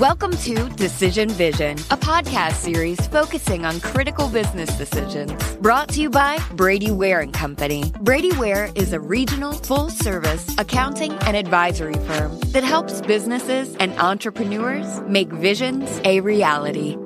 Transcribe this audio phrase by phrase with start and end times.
[0.00, 5.32] Welcome to Decision Vision, a podcast series focusing on critical business decisions.
[5.58, 7.92] Brought to you by Brady Ware and Company.
[8.00, 15.00] Brady Ware is a regional, full-service accounting and advisory firm that helps businesses and entrepreneurs
[15.02, 16.96] make visions a reality.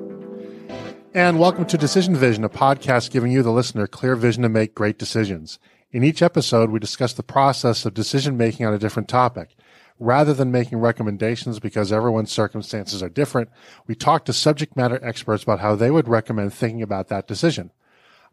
[1.13, 4.73] And welcome to Decision Vision, a podcast giving you, the listener, clear vision to make
[4.73, 5.59] great decisions.
[5.91, 9.55] In each episode, we discuss the process of decision making on a different topic.
[9.99, 13.49] Rather than making recommendations because everyone's circumstances are different,
[13.85, 17.69] we talk to subject matter experts about how they would recommend thinking about that decision.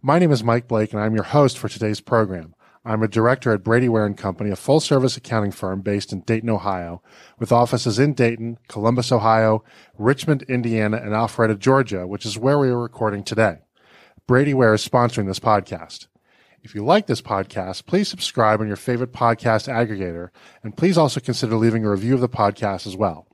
[0.00, 2.54] My name is Mike Blake and I'm your host for today's program.
[2.84, 6.20] I'm a director at Brady Ware and Company, a full service accounting firm based in
[6.20, 7.02] Dayton, Ohio,
[7.40, 9.64] with offices in Dayton, Columbus, Ohio,
[9.98, 13.58] Richmond, Indiana, and Alpharetta, Georgia, which is where we are recording today.
[14.28, 16.06] Brady Ware is sponsoring this podcast.
[16.66, 20.30] If you like this podcast, please subscribe on your favorite podcast aggregator,
[20.64, 23.28] and please also consider leaving a review of the podcast as well.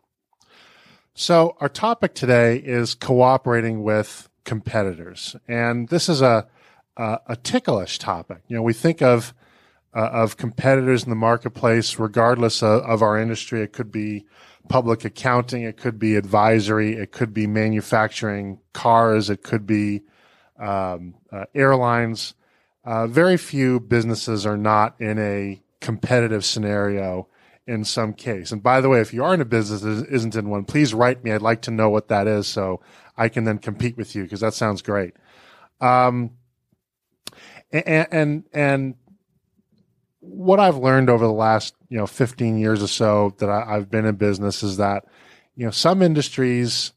[1.14, 6.47] So our topic today is cooperating with competitors, and this is a
[6.98, 8.42] a, a ticklish topic.
[8.48, 9.33] You know, we think of
[9.94, 13.62] uh, of competitors in the marketplace, regardless of, of our industry.
[13.62, 14.27] It could be
[14.69, 20.03] public accounting, it could be advisory, it could be manufacturing cars, it could be
[20.58, 22.34] um, uh, airlines
[22.84, 27.28] uh, very few businesses are not in a competitive scenario
[27.66, 28.50] in some case.
[28.50, 30.92] And by the way, if you are in a business that isn't in one, please
[30.92, 31.33] write me.
[31.33, 32.80] I'd like to know what that is so
[33.16, 35.14] I can then compete with you because that sounds great.
[35.80, 36.33] Um,
[37.70, 38.94] and, and, and
[40.20, 43.91] what I've learned over the last, you know, 15 years or so that I, I've
[43.91, 45.05] been in business is that,
[45.55, 46.92] you know, some industries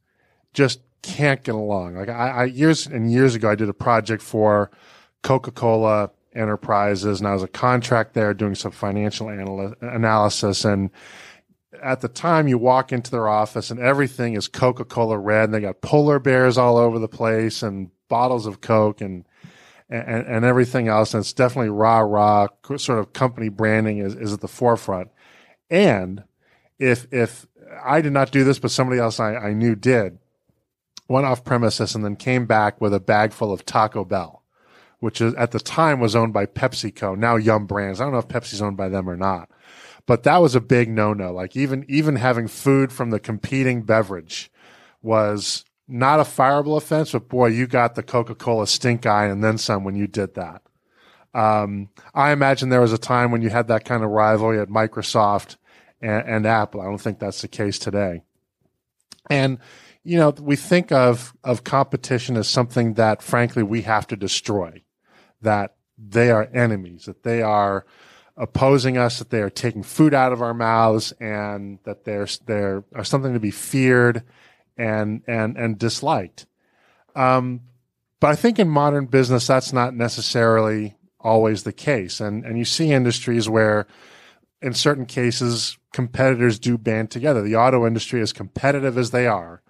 [0.53, 1.95] just can't get along.
[1.95, 4.71] Like I, I years and years ago, I did a project for
[5.25, 10.63] Coca-Cola Enterprises, and I was a contract there doing some financial anal- analysis.
[10.63, 10.91] And
[11.81, 15.61] at the time, you walk into their office and everything is Coca-Cola red, and they
[15.61, 19.25] got polar bears all over the place, and bottles of Coke, and
[19.89, 21.15] and, and everything else.
[21.15, 22.47] And it's definitely rah rah
[22.77, 25.09] sort of company branding is, is at the forefront.
[25.71, 26.23] And
[26.77, 27.47] if if
[27.83, 30.19] I did not do this, but somebody else I, I knew did,
[31.07, 34.34] went off premises and then came back with a bag full of Taco Bell
[35.05, 38.01] which is, at the time was owned by PepsiCo, now Yum Brands.
[38.01, 39.51] I don't know if Pepsi's owned by them or not,
[40.07, 41.31] but that was a big no-no.
[41.31, 44.51] Like even, even having food from the competing beverage
[45.03, 49.59] was not a fireable offense, but boy, you got the Coca-Cola stink eye and then
[49.59, 50.63] some when you did that.
[51.35, 54.69] Um, I imagine there was a time when you had that kind of rivalry at
[54.69, 55.57] Microsoft
[56.01, 56.81] and, and Apple.
[56.81, 58.23] I don't think that's the case today.
[59.29, 59.59] And,
[60.03, 64.81] you know, we think of, of competition as something that frankly we have to destroy
[65.45, 67.85] that they are enemies, that they are
[68.37, 72.83] opposing us, that they are taking food out of our mouths, and that they're they're
[72.93, 74.23] are something to be feared
[74.77, 76.45] and and and disliked.
[77.15, 77.61] Um,
[78.19, 82.65] but I think in modern business, that's not necessarily always the case, and and you
[82.65, 83.87] see industries where,
[84.61, 87.41] in certain cases, competitors do band together.
[87.41, 89.61] The auto industry, as competitive as they are,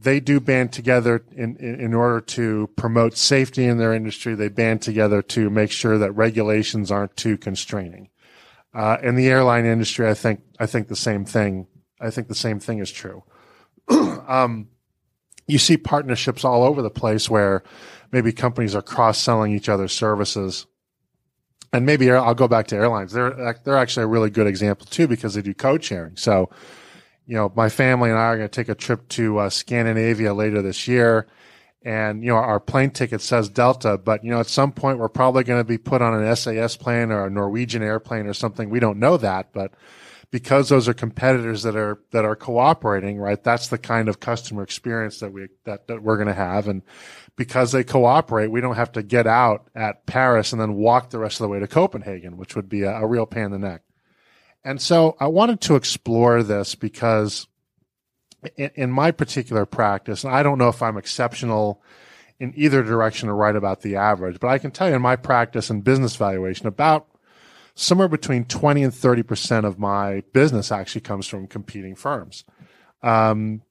[0.00, 4.34] they do band together in, in, in, order to promote safety in their industry.
[4.34, 8.10] They band together to make sure that regulations aren't too constraining.
[8.72, 11.66] Uh, in the airline industry, I think, I think the same thing.
[12.00, 13.24] I think the same thing is true.
[13.88, 14.68] um,
[15.48, 17.64] you see partnerships all over the place where
[18.12, 20.66] maybe companies are cross selling each other's services.
[21.72, 23.12] And maybe I'll go back to airlines.
[23.12, 26.16] They're, they're actually a really good example too because they do code sharing.
[26.16, 26.50] So,
[27.28, 30.32] you know, my family and I are going to take a trip to uh, Scandinavia
[30.32, 31.26] later this year.
[31.82, 35.10] And, you know, our plane ticket says Delta, but, you know, at some point we're
[35.10, 38.70] probably going to be put on an SAS plane or a Norwegian airplane or something.
[38.70, 39.74] We don't know that, but
[40.30, 43.42] because those are competitors that are, that are cooperating, right?
[43.44, 46.66] That's the kind of customer experience that we, that, that we're going to have.
[46.66, 46.82] And
[47.36, 51.18] because they cooperate, we don't have to get out at Paris and then walk the
[51.18, 53.58] rest of the way to Copenhagen, which would be a, a real pain in the
[53.58, 53.82] neck.
[54.64, 57.46] And so I wanted to explore this because
[58.56, 61.82] in, in, my particular practice, and I don't know if I'm exceptional
[62.38, 65.16] in either direction or right about the average, but I can tell you in my
[65.16, 67.06] practice and business valuation, about
[67.74, 72.44] somewhere between 20 and 30% of my business actually comes from competing firms.
[73.02, 73.62] Um,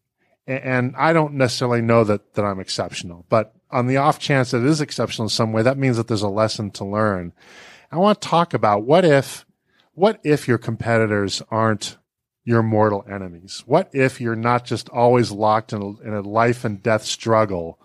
[0.46, 4.52] and, and I don't necessarily know that, that I'm exceptional, but on the off chance
[4.52, 7.34] that it is exceptional in some way, that means that there's a lesson to learn.
[7.92, 9.46] I want to talk about what if
[9.98, 11.98] what if your competitors aren't
[12.44, 13.64] your mortal enemies?
[13.66, 17.80] What if you're not just always locked in a, in a life and death struggle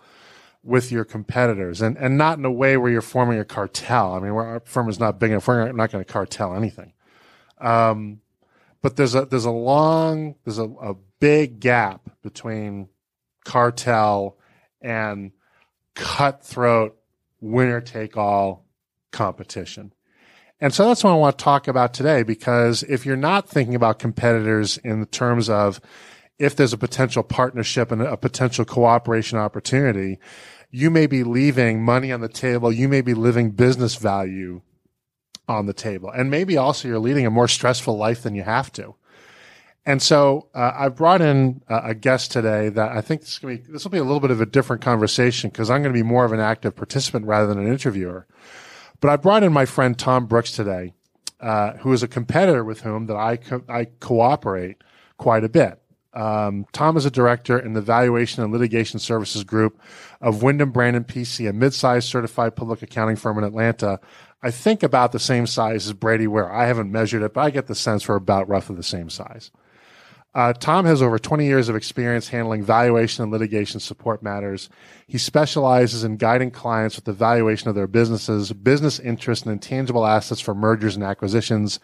[0.61, 4.13] with your competitors and, and not in a way where you're forming a cartel?
[4.13, 5.47] I mean, our firm is not big enough.
[5.47, 6.93] We're not going to cartel anything.
[7.57, 8.21] Um,
[8.83, 12.89] but there's a there's a long there's a, a big gap between
[13.43, 14.37] cartel
[14.81, 15.31] and
[15.95, 16.95] cutthroat
[17.41, 18.67] winner take all
[19.11, 19.93] competition.
[20.63, 23.75] And so that's what I want to talk about today because if you're not thinking
[23.75, 25.81] about competitors in terms of
[26.39, 30.19] if there's a potential partnership and a potential cooperation opportunity,
[30.71, 32.71] you may be leaving money on the table.
[32.71, 34.61] You may be living business value
[35.49, 36.09] on the table.
[36.09, 38.95] And maybe also you're leading a more stressful life than you have to.
[39.85, 43.83] And so uh, I brought in a guest today that I think this, be, this
[43.83, 46.23] will be a little bit of a different conversation because I'm going to be more
[46.23, 48.25] of an active participant rather than an interviewer.
[49.03, 50.93] But I brought in my friend Tom Brooks today,
[51.41, 54.77] uh, who is a competitor with whom that I co- I cooperate
[55.17, 55.81] quite a bit.
[56.13, 59.77] Um, Tom is a director in the Valuation and Litigation Services Group
[60.21, 63.99] of Windham Brannon PC, a mid-sized certified public accounting firm in Atlanta.
[64.41, 66.49] I think about the same size as Brady Ware.
[66.49, 69.51] I haven't measured it, but I get the sense for about roughly the same size.
[70.35, 74.67] Uh, Tom has over 20 years of experience handling valuation and litigation support matters.
[75.05, 80.05] He specializes in guiding clients with the valuation of their businesses, business interests, and intangible
[80.07, 81.79] assets for mergers and acquisitions,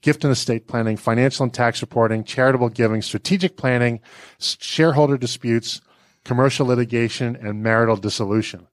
[0.00, 4.00] gift and estate planning, financial and tax reporting, charitable giving, strategic planning,
[4.38, 5.80] shareholder disputes,
[6.24, 8.68] commercial litigation, and marital dissolution.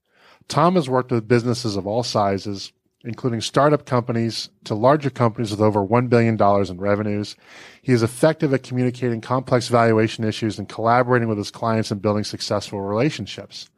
[0.47, 2.71] Tom has worked with businesses of all sizes,
[3.05, 7.35] including startup companies to larger companies with over $1 billion in revenues.
[7.81, 12.23] He is effective at communicating complex valuation issues and collaborating with his clients and building
[12.23, 13.69] successful relationships.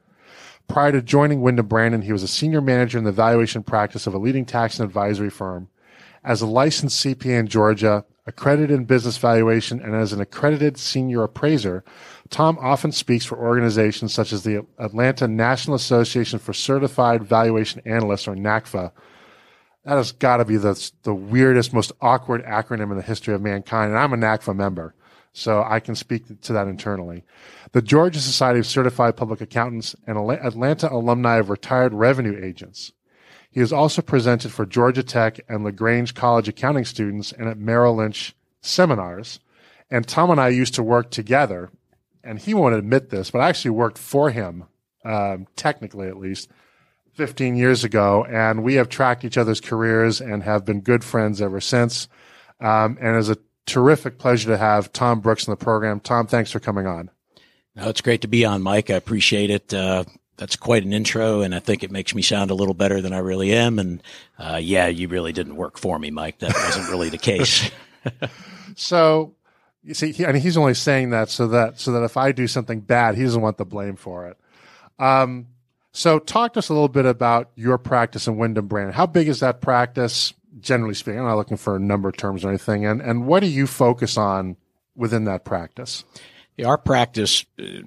[0.68, 4.14] Prior to joining Windham Brannon, he was a senior manager in the valuation practice of
[4.14, 5.70] a leading tax and advisory firm.
[6.24, 11.24] As a licensed CPA in Georgia, accredited in business valuation, and as an accredited senior
[11.24, 11.86] appraiser,
[12.30, 18.28] Tom often speaks for organizations such as the Atlanta National Association for Certified Valuation Analysts,
[18.28, 18.92] or NACVA,
[19.88, 23.42] that has got to be the, the weirdest, most awkward acronym in the history of
[23.42, 23.92] mankind.
[23.92, 24.94] And I'm a NACVA member,
[25.32, 27.24] so I can speak to that internally.
[27.72, 32.92] The Georgia Society of Certified Public Accountants and Atlanta alumni of retired revenue agents.
[33.50, 37.96] He has also presented for Georgia Tech and LaGrange College accounting students and at Merrill
[37.96, 39.40] Lynch seminars.
[39.90, 41.72] And Tom and I used to work together,
[42.26, 44.66] and he won't admit this, but I actually worked for him,
[45.06, 46.50] um, technically at least,
[47.18, 51.42] 15 years ago, and we have tracked each other's careers and have been good friends
[51.42, 52.08] ever since.
[52.60, 56.00] Um, and it's a terrific pleasure to have Tom Brooks in the program.
[56.00, 57.10] Tom, thanks for coming on.
[57.76, 58.92] No, it's great to be on, Mike.
[58.92, 59.74] I appreciate it.
[59.74, 60.04] Uh,
[60.38, 63.14] that's quite an intro, and I think it makes me sound a little better than
[63.14, 63.80] I really am.
[63.80, 64.04] And
[64.38, 66.38] uh, yeah, you really didn't work for me, Mike.
[66.40, 67.72] That wasn't really the case.
[68.76, 69.34] so
[69.84, 72.46] you see, he, mean, he's only saying that so that so that if I do
[72.46, 74.38] something bad, he doesn't want the blame for it.
[75.00, 75.48] Um,
[75.98, 78.94] so talk to us a little bit about your practice in Windham Brand.
[78.94, 81.20] How big is that practice, generally speaking?
[81.20, 82.86] I'm not looking for a number of terms or anything.
[82.86, 84.58] And, and what do you focus on
[84.96, 86.06] within that practice?
[86.56, 87.80] Yeah, our practice uh,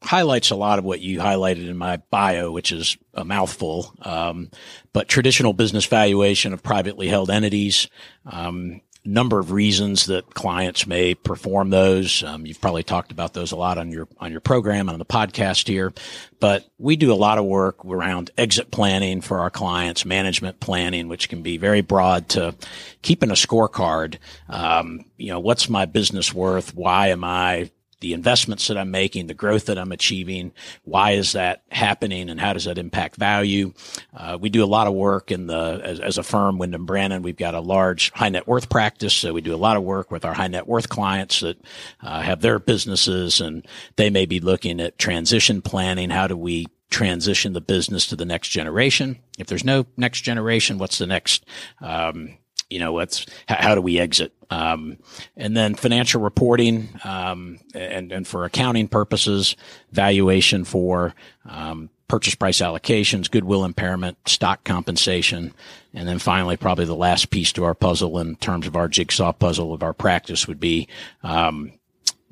[0.00, 3.92] highlights a lot of what you highlighted in my bio, which is a mouthful.
[4.00, 4.52] Um,
[4.92, 7.88] but traditional business valuation of privately held entities,
[8.26, 12.22] um, number of reasons that clients may perform those.
[12.22, 14.98] Um, you've probably talked about those a lot on your on your program and on
[14.98, 15.92] the podcast here,
[16.40, 21.08] but we do a lot of work around exit planning for our clients, management planning,
[21.08, 22.54] which can be very broad to
[23.02, 24.16] keeping a scorecard.
[24.48, 26.74] Um, you know, what's my business worth?
[26.74, 27.70] Why am I
[28.00, 30.52] the investments that I'm making, the growth that I'm achieving.
[30.84, 33.72] Why is that happening and how does that impact value?
[34.14, 37.22] Uh, we do a lot of work in the, as, as, a firm, Windham Brannon,
[37.22, 39.14] we've got a large high net worth practice.
[39.14, 41.58] So we do a lot of work with our high net worth clients that
[42.02, 46.10] uh, have their businesses and they may be looking at transition planning.
[46.10, 49.18] How do we transition the business to the next generation?
[49.38, 51.44] If there's no next generation, what's the next,
[51.80, 52.36] um,
[52.70, 54.32] you know, what's how, do we exit?
[54.50, 54.98] Um,
[55.36, 59.56] and then financial reporting, um, and, and for accounting purposes,
[59.92, 61.14] valuation for,
[61.48, 65.52] um, purchase price allocations, goodwill impairment, stock compensation.
[65.92, 69.32] And then finally, probably the last piece to our puzzle in terms of our jigsaw
[69.32, 70.88] puzzle of our practice would be,
[71.22, 71.72] um,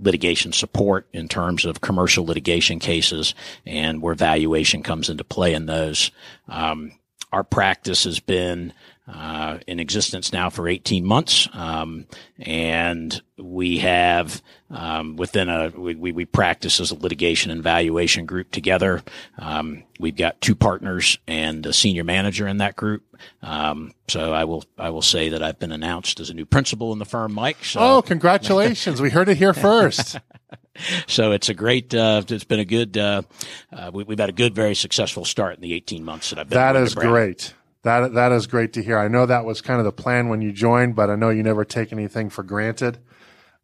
[0.00, 5.66] litigation support in terms of commercial litigation cases and where valuation comes into play in
[5.66, 6.10] those.
[6.48, 6.92] Um,
[7.32, 8.72] our practice has been
[9.06, 11.46] uh, in existence now for 18 months.
[11.52, 12.06] Um,
[12.38, 18.50] and we have, um, within a, we, we, practice as a litigation and valuation group
[18.50, 19.02] together.
[19.38, 23.04] Um, we've got two partners and a senior manager in that group.
[23.42, 26.92] Um, so I will, I will say that I've been announced as a new principal
[26.92, 27.62] in the firm, Mike.
[27.62, 27.80] So.
[27.80, 29.02] Oh, congratulations.
[29.02, 30.18] we heard it here first.
[31.06, 33.22] so it's a great, uh, it's been a good, uh,
[33.70, 36.48] uh we, have had a good, very successful start in the 18 months that I've
[36.48, 36.56] been.
[36.56, 37.52] That is great.
[37.84, 38.98] That that is great to hear.
[38.98, 41.42] I know that was kind of the plan when you joined, but I know you
[41.42, 42.98] never take anything for granted.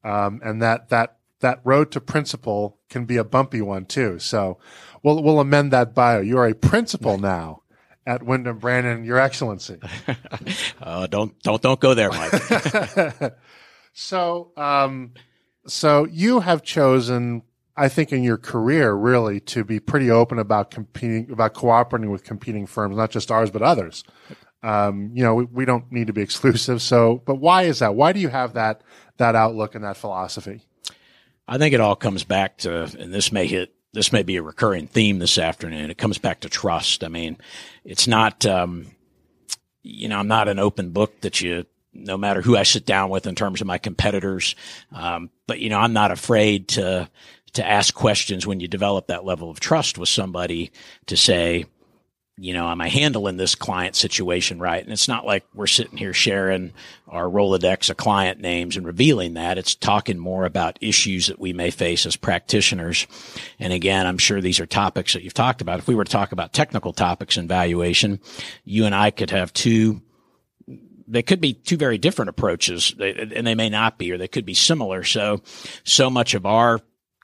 [0.05, 4.19] Um, and that, that, that road to principal can be a bumpy one too.
[4.19, 4.59] So
[5.03, 6.21] we'll, we'll amend that bio.
[6.21, 7.62] You are a principal now
[8.07, 9.79] at Windham Brannon, Your Excellency.
[10.83, 13.35] uh, don't, don't, don't go there, Mike.
[13.93, 15.15] so, um,
[15.67, 17.43] so you have chosen
[17.77, 22.25] I think in your career, really, to be pretty open about competing, about cooperating with
[22.25, 24.05] competing firms, not just ours, but others.
[24.62, 26.83] Um, you know, we, we, don't need to be exclusive.
[26.83, 27.95] So, but why is that?
[27.95, 28.83] Why do you have that,
[29.17, 30.62] that outlook and that philosophy?
[31.49, 34.43] I think it all comes back to, and this may hit, this may be a
[34.43, 35.91] recurring theme this afternoon.
[35.91, 37.03] It comes back to trust.
[37.03, 37.39] I mean,
[37.85, 38.87] it's not, um,
[39.83, 43.11] you know, I'm not an open book that you, no matter who I sit down
[43.11, 44.55] with in terms of my competitors.
[44.93, 47.11] Um, but you know, I'm not afraid to,
[47.54, 50.71] to ask questions when you develop that level of trust with somebody
[51.07, 51.64] to say,
[52.40, 54.83] you know, am I handling this client situation right?
[54.83, 56.73] And it's not like we're sitting here sharing
[57.07, 59.59] our Rolodex of client names and revealing that.
[59.59, 63.07] It's talking more about issues that we may face as practitioners.
[63.59, 65.80] And again, I'm sure these are topics that you've talked about.
[65.80, 68.21] If we were to talk about technical topics in valuation,
[68.64, 70.00] you and I could have two
[71.11, 74.47] they could be two very different approaches and they may not be, or they could
[74.47, 75.02] be similar.
[75.02, 75.42] So,
[75.83, 76.80] so much of our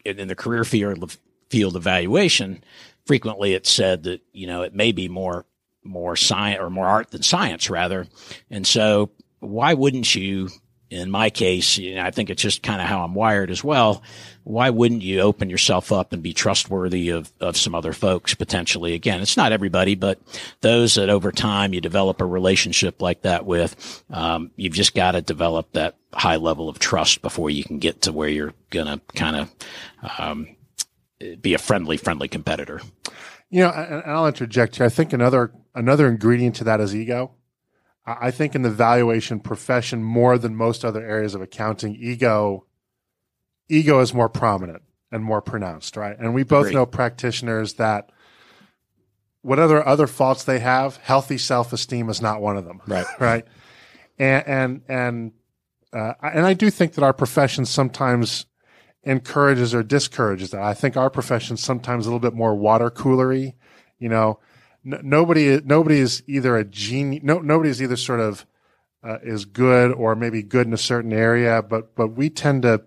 [0.07, 1.19] in the career field of
[1.51, 2.63] field evaluation,
[3.07, 5.45] frequently it's said that you know it may be more
[5.85, 8.07] more science or more art than science rather,
[8.51, 9.11] and so
[9.41, 10.49] why wouldn't you?
[10.89, 13.65] In my case, you know, I think it's just kind of how I'm wired as
[13.65, 14.03] well.
[14.47, 18.95] Why wouldn't you open yourself up and be trustworthy of, of some other folks potentially?
[18.95, 20.21] Again, it's not everybody, but
[20.61, 25.13] those that over time you develop a relationship like that with, um, you've just got
[25.13, 28.87] to develop that high level of trust before you can get to where you're going
[28.87, 29.55] to kind of
[30.21, 30.57] um,
[31.41, 32.81] be a friendly, friendly competitor.
[33.51, 34.87] You know, and I'll interject here.
[34.87, 37.33] I think another another ingredient to that is ego.
[38.07, 42.66] I think in the valuation profession, more than most other areas of accounting, ego
[43.69, 44.83] ego is more prominent
[45.13, 46.17] and more pronounced, right?
[46.19, 46.75] And we both Great.
[46.75, 48.11] know practitioners that
[49.43, 53.07] whatever other faults they have, healthy self esteem is not one of them, right?
[53.19, 53.45] Right.
[54.19, 55.33] And and and
[55.93, 58.47] uh, and I do think that our profession sometimes
[59.05, 60.63] encourages or discourages that.
[60.63, 63.55] I think our profession sometimes a little bit more water coolery.
[63.99, 64.41] You know,
[64.85, 67.23] n- nobody nobody is either a genius.
[67.23, 68.47] No, nobody is either sort of
[69.05, 72.83] uh, is good or maybe good in a certain area, but but we tend to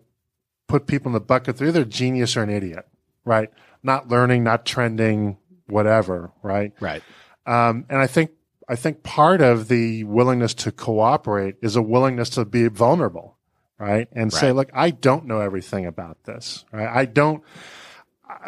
[0.69, 1.57] put people in the bucket.
[1.57, 2.87] They're either genius or an idiot,
[3.25, 3.49] right?
[3.83, 6.71] Not learning, not trending, whatever, right?
[6.79, 7.03] Right.
[7.45, 8.31] Um, and I think
[8.69, 13.35] I think part of the willingness to cooperate is a willingness to be vulnerable,
[13.79, 14.07] right?
[14.11, 14.39] And right.
[14.39, 16.87] say, look, I don't know everything about this, right?
[16.87, 17.43] I don't,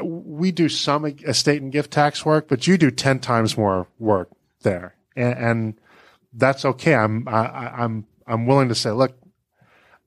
[0.04, 4.30] we do some estate and gift tax work, but you do 10 times more work
[4.62, 4.94] there.
[5.16, 5.80] And, and
[6.34, 6.94] that's okay.
[6.94, 9.18] I'm, I, I'm, I'm willing to say, look,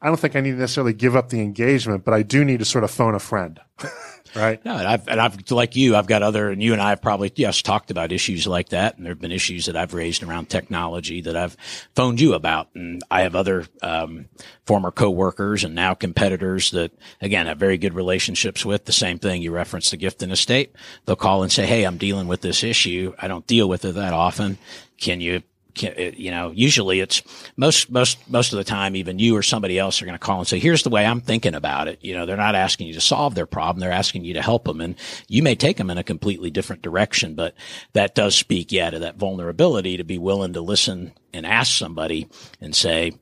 [0.04, 2.58] I don't think I need to necessarily give up the engagement, but I do need
[2.58, 3.58] to sort of phone a friend.
[4.36, 4.62] right?
[4.62, 7.00] No, and I've, and I've, like you, I've got other, and you and I have
[7.00, 8.98] probably, yes, talked about issues like that.
[8.98, 11.56] And there have been issues that I've raised around technology that I've
[11.94, 12.68] phoned you about.
[12.74, 14.26] And I have other, um,
[14.66, 16.92] former coworkers and now competitors that,
[17.22, 18.84] again, have very good relationships with.
[18.84, 20.74] The same thing you referenced the gift and estate.
[21.06, 23.14] They'll call and say, Hey, I'm dealing with this issue.
[23.18, 24.58] I don't deal with it that often.
[24.98, 25.42] Can you
[25.82, 27.22] you know, usually it's
[27.56, 30.38] most, most, most of the time, even you or somebody else are going to call
[30.38, 31.98] and say, here's the way I'm thinking about it.
[32.02, 33.80] You know, they're not asking you to solve their problem.
[33.80, 34.80] They're asking you to help them.
[34.80, 34.96] And
[35.28, 37.54] you may take them in a completely different direction, but
[37.92, 42.28] that does speak, yeah, to that vulnerability to be willing to listen and ask somebody
[42.60, 43.12] and say,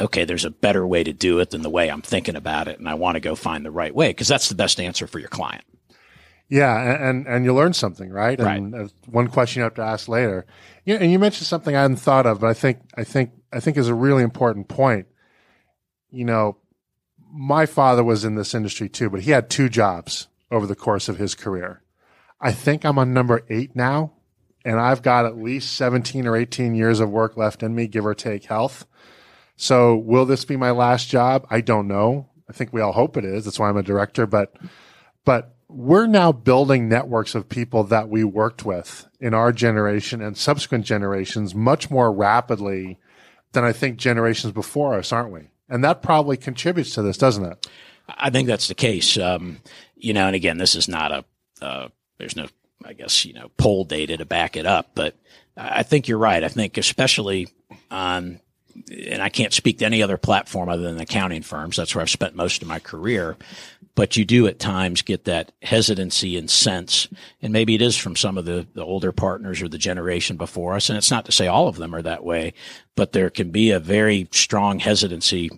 [0.00, 2.78] okay, there's a better way to do it than the way I'm thinking about it.
[2.78, 5.18] And I want to go find the right way because that's the best answer for
[5.18, 5.64] your client.
[6.52, 8.38] Yeah, and and you learn something, right?
[8.38, 8.60] right.
[8.60, 10.44] And one question you have to ask later.
[10.84, 13.58] Yeah, and you mentioned something I hadn't thought of, but I think I think I
[13.58, 15.06] think is a really important point.
[16.10, 16.58] You know,
[17.32, 21.08] my father was in this industry too, but he had two jobs over the course
[21.08, 21.80] of his career.
[22.38, 24.12] I think I'm on number eight now,
[24.62, 28.04] and I've got at least 17 or 18 years of work left in me, give
[28.04, 28.86] or take health.
[29.56, 31.46] So will this be my last job?
[31.48, 32.28] I don't know.
[32.46, 33.46] I think we all hope it is.
[33.46, 34.54] That's why I'm a director, but,
[35.24, 40.36] but we're now building networks of people that we worked with in our generation and
[40.36, 42.98] subsequent generations much more rapidly
[43.52, 45.50] than I think generations before us, aren't we?
[45.68, 47.66] And that probably contributes to this, doesn't it?
[48.08, 49.16] I think that's the case.
[49.16, 49.60] Um,
[49.96, 51.24] you know, and again, this is not a,
[51.62, 51.88] uh,
[52.18, 52.46] there's no,
[52.84, 55.14] I guess, you know, poll data to back it up, but
[55.56, 56.42] I think you're right.
[56.42, 57.48] I think especially
[57.90, 58.40] on
[58.90, 61.76] and I can't speak to any other platform other than accounting firms.
[61.76, 63.36] That's where I've spent most of my career.
[63.94, 67.08] But you do at times get that hesitancy and sense,
[67.42, 70.74] and maybe it is from some of the, the older partners or the generation before
[70.74, 70.88] us.
[70.88, 72.54] And it's not to say all of them are that way,
[72.96, 75.50] but there can be a very strong hesitancy.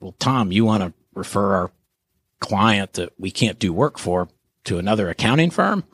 [0.00, 1.70] Well, Tom, you want to refer our
[2.40, 4.28] client that we can't do work for
[4.64, 5.84] to another accounting firm.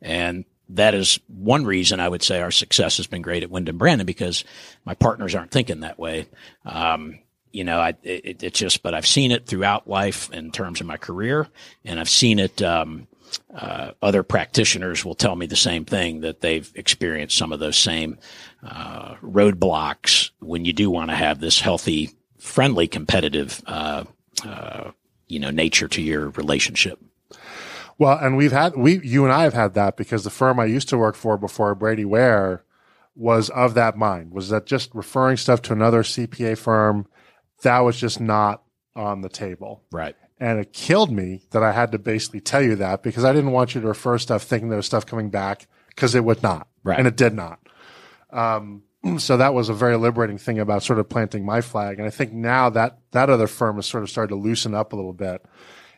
[0.00, 3.78] And that is one reason I would say our success has been great at Windham
[3.78, 4.44] Brannon because
[4.84, 6.26] my partners aren't thinking that way.
[6.64, 7.18] Um,
[7.54, 10.86] you know, I, it, it's just, but I've seen it throughout life in terms of
[10.86, 11.46] my career
[11.84, 13.06] and I've seen it, um,
[13.54, 17.76] uh, other practitioners will tell me the same thing that they've experienced some of those
[17.76, 18.18] same
[18.62, 24.04] uh, roadblocks when you do want to have this healthy, friendly, competitive, uh,
[24.44, 24.90] uh,
[25.28, 26.98] you know, nature to your relationship.
[27.98, 30.64] Well, and we've had we you and I have had that because the firm I
[30.64, 32.64] used to work for before Brady Ware
[33.14, 34.32] was of that mind.
[34.32, 37.06] Was that just referring stuff to another CPA firm?
[37.64, 38.62] That was just not
[38.96, 39.82] on the table.
[39.92, 40.16] Right.
[40.38, 43.52] And it killed me that I had to basically tell you that because I didn't
[43.52, 46.68] want you to refer stuff thinking there was stuff coming back because it would not.
[46.82, 46.98] Right.
[46.98, 47.60] And it did not.
[48.30, 48.82] Um,
[49.18, 51.98] so that was a very liberating thing about sort of planting my flag.
[51.98, 54.92] And I think now that that other firm has sort of started to loosen up
[54.92, 55.44] a little bit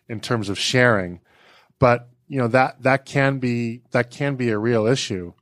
[0.08, 1.20] in terms of sharing.
[1.78, 5.32] But, you know, that, that can be, that can be a real issue.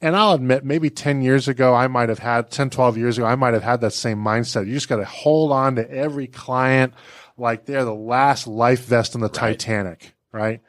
[0.00, 3.26] And I'll admit, maybe 10 years ago, I might have had 10, 12 years ago,
[3.26, 4.66] I might have had that same mindset.
[4.66, 6.92] You just got to hold on to every client
[7.38, 9.34] like they're the last life vest on the right.
[9.34, 10.60] Titanic, right?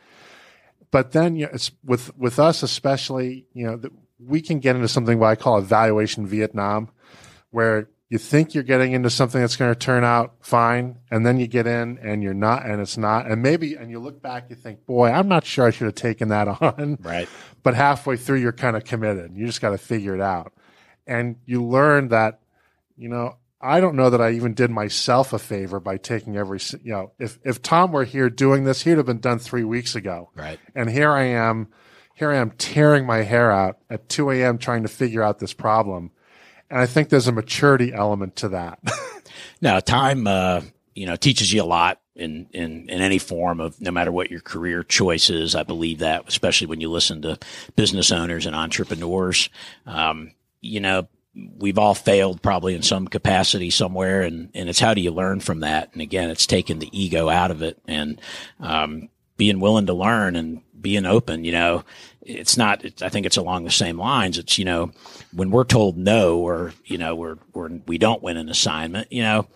[0.92, 4.76] But then you know, it's with with us especially, you know, the, we can get
[4.76, 6.90] into something what I call evaluation Vietnam,
[7.52, 11.40] where you think you're getting into something that's going to turn out fine, and then
[11.40, 14.46] you get in and you're not, and it's not, and maybe, and you look back,
[14.50, 17.28] you think, boy, I'm not sure I should have taken that on, right?
[17.64, 19.34] But halfway through, you're kind of committed.
[19.36, 20.54] You just got to figure it out,
[21.06, 22.40] and you learn that,
[22.96, 26.60] you know, I don't know that I even did myself a favor by taking every,
[26.84, 29.96] you know, if, if Tom were here doing this, he'd have been done three weeks
[29.96, 30.30] ago.
[30.36, 30.60] Right.
[30.76, 31.70] And here I am,
[32.14, 34.60] here I am tearing my hair out at 2 a.m.
[34.60, 36.12] trying to figure out this problem.
[36.70, 38.80] And I think there's a maturity element to that.
[39.62, 40.62] now, time, uh,
[40.96, 44.32] you know, teaches you a lot in, in, in any form of no matter what
[44.32, 45.56] your career choice is.
[45.56, 47.40] I believe that, especially when you listen to
[47.76, 49.50] business owners and entrepreneurs.
[49.86, 51.08] Um, you know,
[51.58, 55.40] we've all failed probably in some capacity somewhere and, and it's how do you learn
[55.40, 55.94] from that?
[55.94, 58.20] And again, it's taking the ego out of it and,
[58.60, 61.84] um, being willing to learn and being open, you know,
[62.28, 64.38] it's not, it's, I think it's along the same lines.
[64.38, 64.92] It's, you know,
[65.34, 69.24] when we're told no or, you know, we're, we're, we don't win an assignment, you
[69.24, 69.48] know,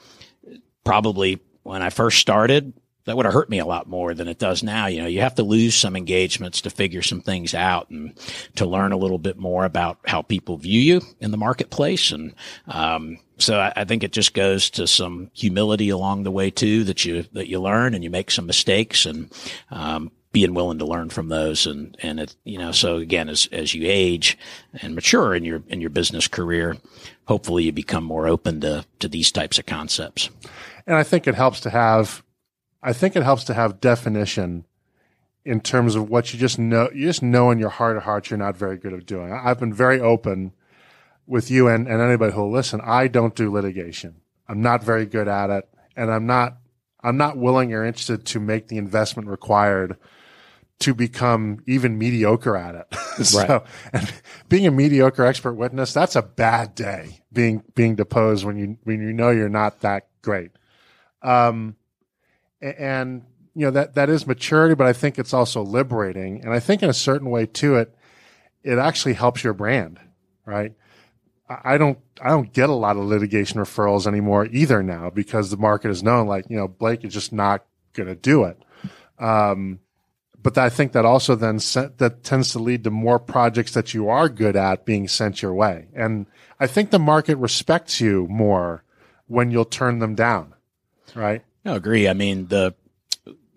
[0.84, 2.74] probably when I first started,
[3.06, 4.86] that would have hurt me a lot more than it does now.
[4.88, 8.18] You know, you have to lose some engagements to figure some things out and
[8.56, 12.12] to learn a little bit more about how people view you in the marketplace.
[12.12, 12.34] And,
[12.68, 16.84] um, so I, I, think it just goes to some humility along the way too,
[16.84, 19.32] that you, that you learn and you make some mistakes and,
[19.72, 23.50] um, being willing to learn from those and, and it, you know, so again, as,
[23.52, 24.38] as you age
[24.82, 26.78] and mature in your, in your business career,
[27.26, 30.30] hopefully you become more open to, to these types of concepts.
[30.88, 32.24] And I think it helps to have
[32.84, 34.66] I think it helps to have definition
[35.46, 36.90] in terms of what you just know.
[36.94, 39.32] You just know in your heart of hearts you're not very good at doing.
[39.32, 40.54] I've been very open
[41.28, 42.82] with you and, and anybody who'll listen.
[42.84, 44.16] I don't do litigation.
[44.48, 46.58] I'm not very good at it, and I'm not
[47.04, 49.98] I'm not willing or interested to make the investment required
[50.82, 52.96] to become even mediocre at it.
[53.26, 53.62] so, right.
[53.94, 54.14] and
[54.50, 57.22] being a mediocre expert witness, that's a bad day.
[57.32, 60.52] Being being deposed when you when you know you're not that great.
[61.22, 61.76] Um,
[62.62, 63.24] and
[63.56, 66.84] you know that that is maturity, but I think it's also liberating, and I think
[66.84, 67.96] in a certain way to it,
[68.64, 70.00] it actually helps your brand,
[70.46, 70.74] right?
[71.64, 75.58] I don't I don't get a lot of litigation referrals anymore either now because the
[75.58, 78.62] market is known like you know Blake is just not going to do it.
[79.20, 79.80] Um,
[80.42, 84.10] but I think that also then that tends to lead to more projects that you
[84.10, 86.26] are good at being sent your way, and
[86.60, 88.84] I think the market respects you more
[89.28, 90.54] when you'll turn them down,
[91.16, 91.44] right?
[91.66, 92.08] I agree.
[92.08, 92.74] I mean, the,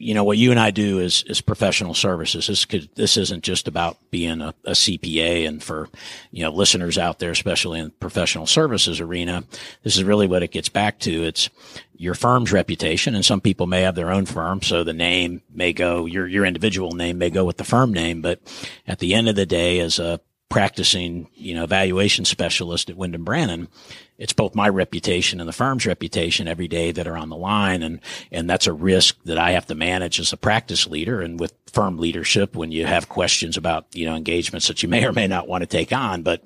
[0.04, 2.46] you know, what you and I do is, is professional services.
[2.46, 5.88] This could, this isn't just about being a, a CPA and for,
[6.30, 9.44] you know, listeners out there, especially in professional services arena,
[9.82, 11.24] this is really what it gets back to.
[11.24, 11.48] It's
[11.96, 13.14] your firm's reputation.
[13.14, 14.60] And some people may have their own firm.
[14.60, 18.20] So the name may go, your, your individual name may go with the firm name.
[18.20, 18.40] But
[18.86, 23.24] at the end of the day, as a practicing, you know, valuation specialist at Windham
[23.24, 23.68] Brannon,
[24.16, 27.82] it's both my reputation and the firm's reputation every day that are on the line.
[27.82, 28.00] And,
[28.30, 31.52] and that's a risk that I have to manage as a practice leader and with
[31.72, 35.26] firm leadership when you have questions about, you know, engagements that you may or may
[35.26, 36.22] not want to take on.
[36.22, 36.42] But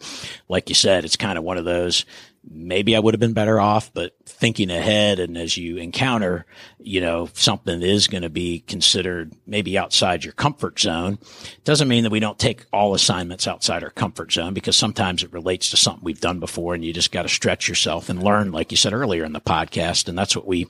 [0.49, 2.07] like you said, it's kind of one of those,
[2.51, 6.47] maybe I would have been better off, but thinking ahead and as you encounter,
[6.79, 11.19] you know, something that is going to be considered maybe outside your comfort zone,
[11.65, 15.33] doesn't mean that we don't take all assignments outside our comfort zone because sometimes it
[15.33, 18.53] relates to something we've done before and you just got to stretch yourself and learn,
[18.53, 20.09] like you said earlier in the podcast.
[20.09, 20.67] And that's what we,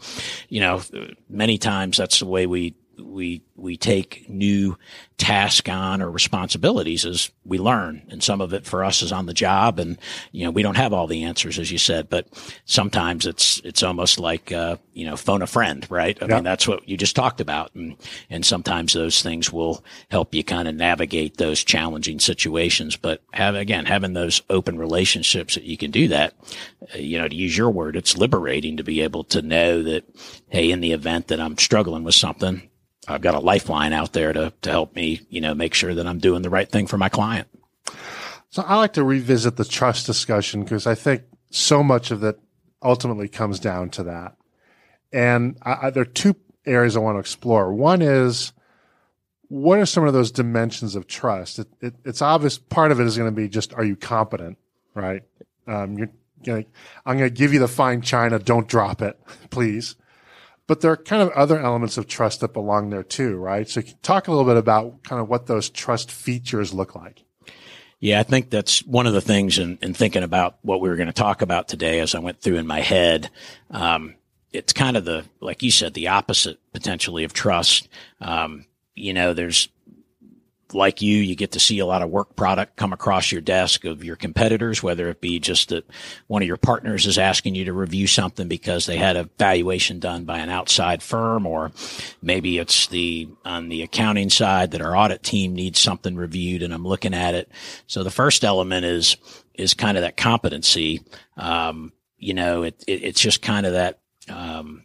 [0.48, 0.82] you know,
[1.28, 4.76] many times that's the way we we we take new
[5.16, 8.02] task on or responsibilities as we learn.
[8.08, 9.98] And some of it for us is on the job and
[10.32, 12.28] you know we don't have all the answers as you said but
[12.64, 16.16] sometimes it's it's almost like uh, you know phone a friend right?
[16.22, 17.74] I mean that's what you just talked about.
[17.74, 17.96] And
[18.30, 22.96] and sometimes those things will help you kind of navigate those challenging situations.
[22.96, 26.34] But have again having those open relationships that you can do that
[26.94, 30.04] uh, you know to use your word it's liberating to be able to know that
[30.48, 32.67] hey in the event that i'm struggling with something
[33.08, 36.06] I've got a lifeline out there to, to help me, you know, make sure that
[36.06, 37.48] I'm doing the right thing for my client.
[38.50, 42.38] So I like to revisit the trust discussion because I think so much of it
[42.82, 44.36] ultimately comes down to that.
[45.12, 47.72] And I, I, there are two areas I want to explore.
[47.72, 48.52] One is
[49.48, 51.58] what are some of those dimensions of trust?
[51.58, 54.58] It, it, it's obvious part of it is going to be just are you competent,
[54.94, 55.22] right?
[55.66, 56.10] Um, you're
[56.44, 56.64] gonna,
[57.06, 58.38] I'm going to give you the fine china.
[58.38, 59.18] Don't drop it,
[59.50, 59.96] please
[60.68, 63.68] but there are kind of other elements of trust that belong there too, right?
[63.68, 67.24] So talk a little bit about kind of what those trust features look like.
[68.00, 70.96] Yeah, I think that's one of the things in, in thinking about what we were
[70.96, 73.30] going to talk about today as I went through in my head.
[73.70, 74.14] Um,
[74.52, 77.88] it's kind of the, like you said, the opposite potentially of trust.
[78.20, 79.68] Um, you know, there's
[80.74, 83.84] like you, you get to see a lot of work product come across your desk
[83.84, 85.88] of your competitors, whether it be just that
[86.26, 89.98] one of your partners is asking you to review something because they had a valuation
[89.98, 91.72] done by an outside firm, or
[92.20, 96.74] maybe it's the, on the accounting side that our audit team needs something reviewed and
[96.74, 97.50] I'm looking at it.
[97.86, 99.16] So the first element is,
[99.54, 101.02] is kind of that competency.
[101.36, 104.84] Um, you know, it, it, it's just kind of that, um,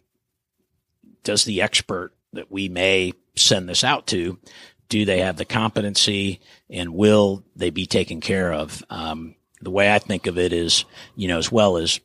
[1.24, 4.38] does the expert that we may send this out to
[4.88, 8.82] do they have the competency and will they be taken care of?
[8.90, 10.84] Um, the way I think of it is,
[11.16, 12.00] you know, as well as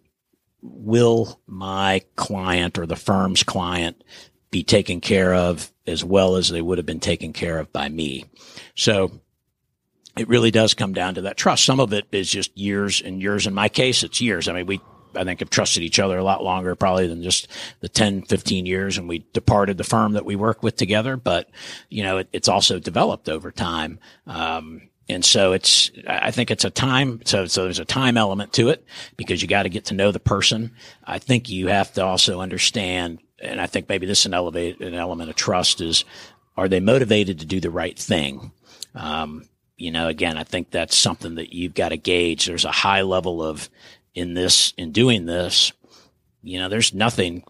[0.61, 4.03] will my client or the firm's client
[4.51, 7.89] be taken care of as well as they would have been taken care of by
[7.89, 8.25] me?
[8.75, 9.21] So
[10.17, 11.65] it really does come down to that trust.
[11.65, 13.47] Some of it is just years and years.
[13.47, 14.47] In my case, it's years.
[14.47, 14.81] I mean, we
[15.15, 17.47] I think have trusted each other a lot longer probably than just
[17.79, 21.17] the 10, 15 years and we departed the firm that we work with together.
[21.17, 21.49] But,
[21.89, 23.99] you know, it, it's also developed over time.
[24.27, 27.21] Um, and so it's, I think it's a time.
[27.25, 28.85] So, so there's a time element to it
[29.17, 30.75] because you got to get to know the person.
[31.03, 34.79] I think you have to also understand, and I think maybe this is an elevate,
[34.81, 36.05] an element of trust is,
[36.55, 38.51] are they motivated to do the right thing?
[38.93, 42.45] Um, you know, again, I think that's something that you've got to gauge.
[42.45, 43.69] There's a high level of
[44.19, 45.71] in this, in doing this,
[46.43, 47.43] you know, there's nothing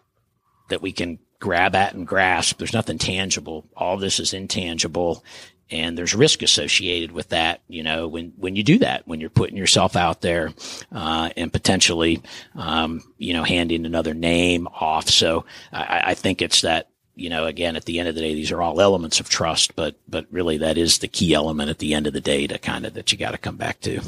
[0.70, 2.58] that we can grab at and grasp.
[2.58, 3.66] There's nothing tangible.
[3.76, 5.24] All this is intangible
[5.72, 7.62] and there's risk associated with that.
[7.68, 10.52] You know, when, when you do that, when you're putting yourself out there,
[10.92, 12.22] uh, and potentially,
[12.56, 15.10] um, you know, handing another name off.
[15.10, 18.34] So I, I think it's that, you know, again, at the end of the day,
[18.34, 21.80] these are all elements of trust, but, but really that is the key element at
[21.80, 24.02] the end of the day to kind of that you got to come back to.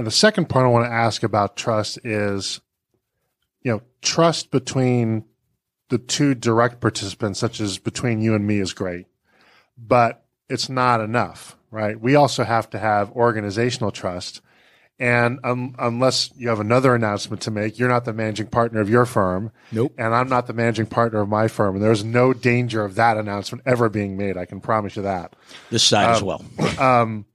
[0.00, 2.62] Now, the second point I want to ask about trust is,
[3.60, 5.26] you know, trust between
[5.90, 9.08] the two direct participants, such as between you and me, is great,
[9.76, 12.00] but it's not enough, right?
[12.00, 14.40] We also have to have organizational trust.
[14.98, 18.88] And um, unless you have another announcement to make, you're not the managing partner of
[18.88, 19.52] your firm.
[19.70, 19.92] Nope.
[19.98, 21.74] And I'm not the managing partner of my firm.
[21.74, 24.38] And there's no danger of that announcement ever being made.
[24.38, 25.36] I can promise you that.
[25.68, 26.44] This side um, as well.
[26.78, 27.26] um,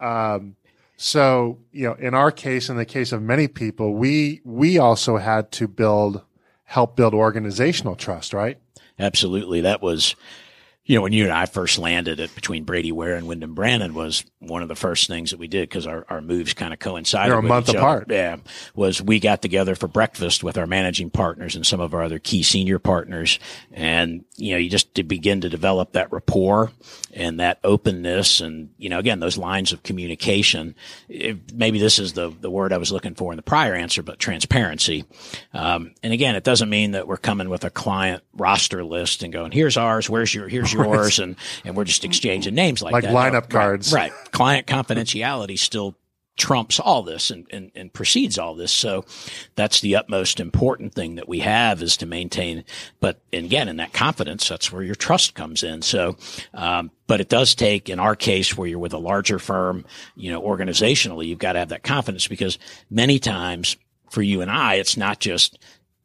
[0.00, 0.56] um,
[1.02, 5.16] so, you know, in our case, in the case of many people, we, we also
[5.16, 6.22] had to build,
[6.64, 8.58] help build organizational trust, right?
[8.98, 9.62] Absolutely.
[9.62, 10.14] That was,
[10.90, 13.94] you know, when you and I first landed it between Brady Ware and Windham Brannon
[13.94, 16.80] was one of the first things that we did because our, our moves kind of
[16.80, 17.30] coincided.
[17.30, 18.06] They're a month apart.
[18.06, 18.14] Other.
[18.14, 18.36] Yeah.
[18.74, 22.18] Was we got together for breakfast with our managing partners and some of our other
[22.18, 23.38] key senior partners.
[23.70, 26.72] And, you know, you just to begin to develop that rapport
[27.14, 30.74] and that openness and, you know, again, those lines of communication.
[31.08, 34.02] It, maybe this is the, the word I was looking for in the prior answer,
[34.02, 35.04] but transparency.
[35.54, 39.32] Um, and again, it doesn't mean that we're coming with a client roster list and
[39.32, 42.92] going, here's ours, where's your, here's your yours, and and we're just exchanging names like,
[42.92, 43.12] that.
[43.12, 43.44] like that.
[43.44, 44.32] lineup cards, right, right?
[44.32, 45.96] Client confidentiality still
[46.40, 48.72] trumps all this and, and, and precedes all this.
[48.72, 49.04] So
[49.56, 52.64] that's the utmost important thing that we have is to maintain.
[52.98, 55.82] But again, in that confidence, that's where your trust comes in.
[55.82, 56.16] So,
[56.54, 59.84] um, but it does take, in our case, where you're with a larger firm,
[60.16, 63.76] you know, organizationally, you've got to have that confidence because many times
[64.08, 65.58] for you and I, it's not just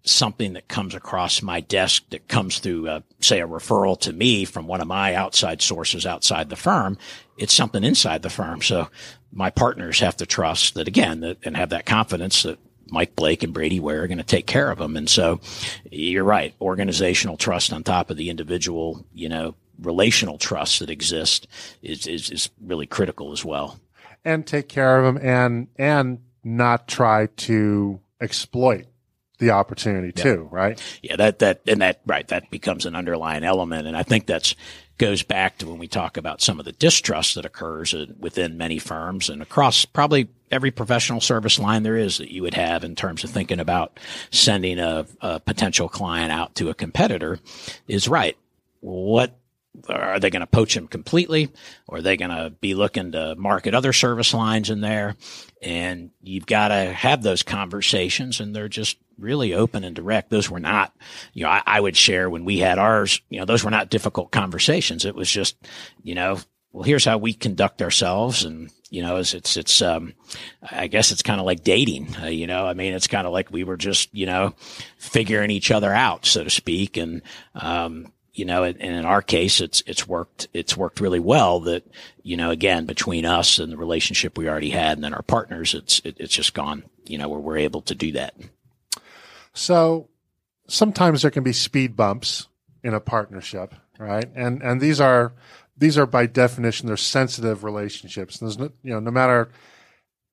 [0.05, 4.45] something that comes across my desk that comes through, uh, say, a referral to me
[4.45, 6.97] from one of my outside sources outside the firm.
[7.37, 8.61] It's something inside the firm.
[8.61, 8.89] So
[9.33, 13.43] my partners have to trust that again, that, and have that confidence that Mike Blake
[13.43, 14.95] and Brady Ware are going to take care of them.
[14.95, 15.41] And so
[15.91, 16.53] you're right.
[16.61, 21.47] Organizational trust on top of the individual, you know, relational trust that exists
[21.81, 23.79] is, is, is really critical as well.
[24.23, 28.85] And take care of them and, and not try to exploit
[29.37, 30.23] the opportunity yeah.
[30.23, 30.81] too, right?
[31.01, 34.55] Yeah, that that and that right that becomes an underlying element, and I think that's
[34.97, 38.79] goes back to when we talk about some of the distrust that occurs within many
[38.79, 42.95] firms and across probably every professional service line there is that you would have in
[42.95, 43.99] terms of thinking about
[44.31, 47.39] sending a, a potential client out to a competitor
[47.87, 48.37] is right.
[48.79, 49.37] What
[49.89, 51.49] are they going to poach him completely?
[51.87, 55.15] Or are they going to be looking to market other service lines in there?
[55.61, 60.29] And you've got to have those conversations and they're just really open and direct.
[60.29, 60.93] Those were not
[61.33, 63.89] you know I, I, would share when we had ours you know those were not
[63.89, 65.05] difficult conversations.
[65.05, 65.55] It was just
[66.03, 66.39] you know
[66.71, 70.13] well here's how we conduct ourselves and you know it's it's, it's um
[70.69, 72.67] i guess it's kind of like dating uh, you know?
[72.67, 74.53] I mean it's kind of like we were just you know
[74.97, 77.21] figuring each other out so to speak and
[77.55, 81.87] um you know, and in our case, it's, it's worked, it's worked really well that,
[82.21, 85.73] you know, again, between us and the relationship we already had and then our partners,
[85.73, 88.35] it's, it, it's just gone, you know, where we're able to do that.
[89.53, 90.09] So
[90.67, 92.47] sometimes there can be speed bumps
[92.83, 94.29] in a partnership, right?
[94.35, 95.33] And, and these are,
[95.77, 98.39] these are by definition, they're sensitive relationships.
[98.39, 99.49] There's no, you know, no matter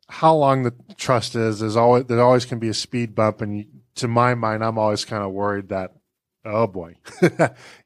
[0.08, 3.40] how long the trust is, there's always, there always can be a speed bump.
[3.40, 5.92] And to my mind, I'm always kind of worried that
[6.44, 6.96] oh boy,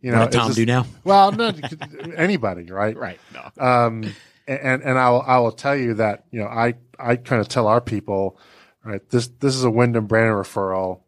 [0.00, 0.86] you know, Tom just, do now?
[1.04, 1.52] Well, no,
[2.16, 2.96] anybody, right?
[2.96, 3.20] Right.
[3.32, 3.64] No.
[3.64, 4.14] Um,
[4.46, 7.48] and and I will I will tell you that you know I I kind of
[7.48, 8.38] tell our people,
[8.84, 9.06] right?
[9.10, 11.00] This this is a Windham Brannon referral.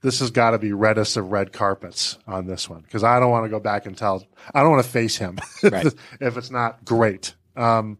[0.00, 3.30] This has got to be reddest of red carpets on this one because I don't
[3.30, 4.26] want to go back and tell.
[4.52, 5.86] I don't want to face him right.
[6.20, 7.34] if it's not great.
[7.54, 7.98] Um,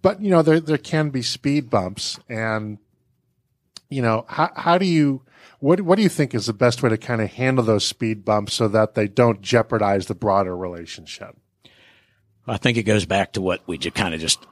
[0.00, 2.78] but you know there there can be speed bumps, and
[3.90, 5.22] you know how how do you
[5.60, 8.24] what what do you think is the best way to kind of handle those speed
[8.24, 11.36] bumps so that they don't jeopardize the broader relationship?
[12.46, 14.46] I think it goes back to what we just kind of just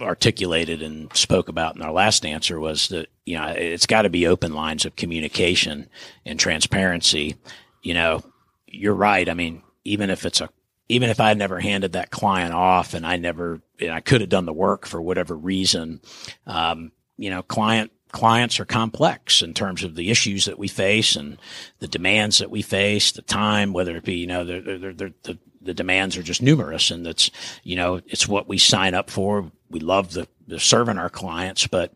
[0.00, 4.10] articulated and spoke about in our last answer was that you know it's got to
[4.10, 5.88] be open lines of communication
[6.26, 7.36] and transparency.
[7.82, 8.22] You know,
[8.66, 9.28] you're right.
[9.28, 10.50] I mean, even if it's a
[10.88, 14.30] even if I never handed that client off and I never and I could have
[14.30, 16.00] done the work for whatever reason,
[16.46, 21.16] um, you know, client clients are complex in terms of the issues that we face
[21.16, 21.38] and
[21.78, 25.12] the demands that we face, the time, whether it be, you know, they're, they're, they're,
[25.22, 27.30] the, the demands are just numerous and that's,
[27.62, 29.50] you know, it's what we sign up for.
[29.70, 31.92] We love the, the serving our clients, but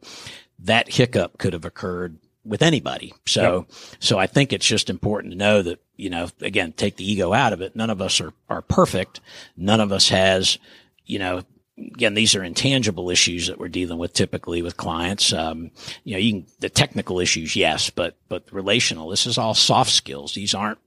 [0.61, 3.15] that hiccup could have occurred with anybody.
[3.27, 3.79] So, yep.
[4.01, 7.33] so I think it's just important to know that, you know, again, take the ego
[7.33, 7.75] out of it.
[7.75, 9.21] None of us are, are perfect.
[9.57, 10.59] None of us has,
[11.07, 11.43] you know,
[11.77, 15.33] again, these are intangible issues that we're dealing with typically with clients.
[15.33, 15.71] Um,
[16.05, 19.91] you know, you can, the technical issues, yes, but, but relational, this is all soft
[19.91, 20.35] skills.
[20.35, 20.79] These aren't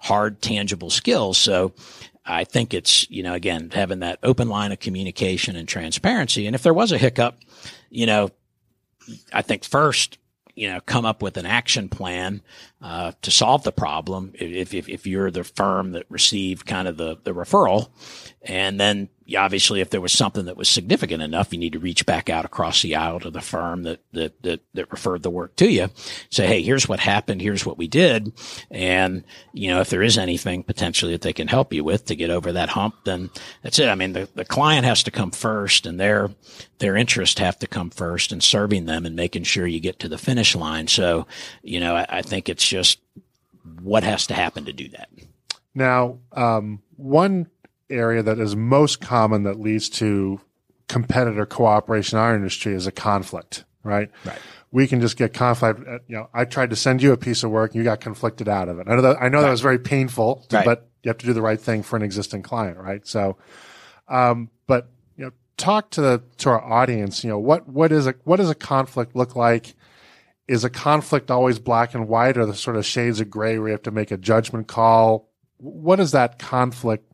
[0.00, 1.36] hard, tangible skills.
[1.38, 1.72] So
[2.24, 6.46] I think it's, you know, again, having that open line of communication and transparency.
[6.46, 7.38] And if there was a hiccup,
[7.90, 8.30] you know,
[9.32, 10.18] I think first,
[10.54, 12.40] you know, come up with an action plan
[12.80, 14.32] uh, to solve the problem.
[14.34, 17.90] If, if, if you're the firm that received kind of the the referral,
[18.42, 22.06] and then obviously if there was something that was significant enough, you need to reach
[22.06, 25.56] back out across the aisle to the firm that, that, that, that referred the work
[25.56, 25.88] to you.
[26.30, 27.40] Say, Hey, here's what happened.
[27.40, 28.32] Here's what we did.
[28.70, 32.16] And, you know, if there is anything potentially that they can help you with to
[32.16, 33.30] get over that hump, then
[33.62, 33.88] that's it.
[33.88, 36.30] I mean, the, the client has to come first and their,
[36.78, 40.08] their interests have to come first and serving them and making sure you get to
[40.08, 40.86] the finish line.
[40.86, 41.26] So,
[41.62, 43.00] you know, I, I think it's just
[43.80, 45.08] what has to happen to do that.
[45.74, 47.48] Now, um, one
[47.90, 50.40] area that is most common that leads to
[50.88, 54.10] competitor cooperation in our industry is a conflict, right?
[54.24, 54.38] Right.
[54.72, 55.80] We can just get conflict.
[55.86, 58.00] Uh, you know, I tried to send you a piece of work, and you got
[58.00, 58.86] conflicted out of it.
[58.88, 59.44] I know that I know right.
[59.44, 60.64] that was very painful, right.
[60.64, 63.06] but you have to do the right thing for an existing client, right?
[63.06, 63.36] So,
[64.08, 67.24] um, but you know, talk to the to our audience.
[67.24, 69.74] You know, what what is a what does a conflict look like?
[70.48, 73.68] Is a conflict always black and white, or the sort of shades of gray where
[73.68, 75.30] you have to make a judgment call?
[75.58, 77.10] What does that conflict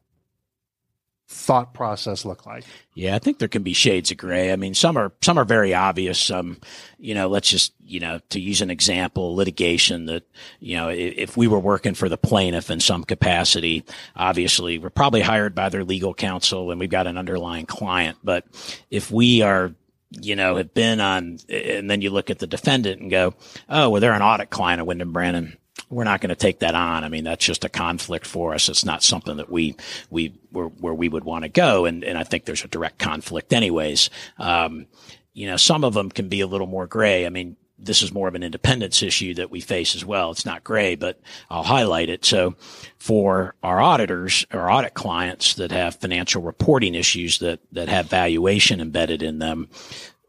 [1.32, 2.64] thought process look like?
[2.94, 4.52] Yeah, I think there can be shades of gray.
[4.52, 6.20] I mean, some are some are very obvious.
[6.20, 6.58] Some,
[6.98, 10.24] you know, let's just you know to use an example, litigation that
[10.60, 14.90] you know if, if we were working for the plaintiff in some capacity, obviously we're
[14.90, 18.18] probably hired by their legal counsel and we've got an underlying client.
[18.22, 18.44] But
[18.90, 19.74] if we are
[20.20, 23.34] you know, have been on, and then you look at the defendant and go,
[23.70, 25.56] oh, well, they're an audit client of Windham Brannon.
[25.92, 27.04] We're not going to take that on.
[27.04, 28.68] I mean, that's just a conflict for us.
[28.68, 29.76] It's not something that we,
[30.08, 31.84] we, where, where we would want to go.
[31.84, 34.08] And, and I think there's a direct conflict anyways.
[34.38, 34.86] Um,
[35.34, 37.26] you know, some of them can be a little more gray.
[37.26, 40.30] I mean, this is more of an independence issue that we face as well.
[40.30, 42.24] It's not gray, but I'll highlight it.
[42.24, 42.54] So
[42.98, 48.80] for our auditors our audit clients that have financial reporting issues that, that have valuation
[48.80, 49.68] embedded in them,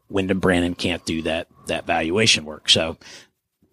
[0.08, 2.68] Windham Brannon can't do that, that valuation work.
[2.68, 2.98] So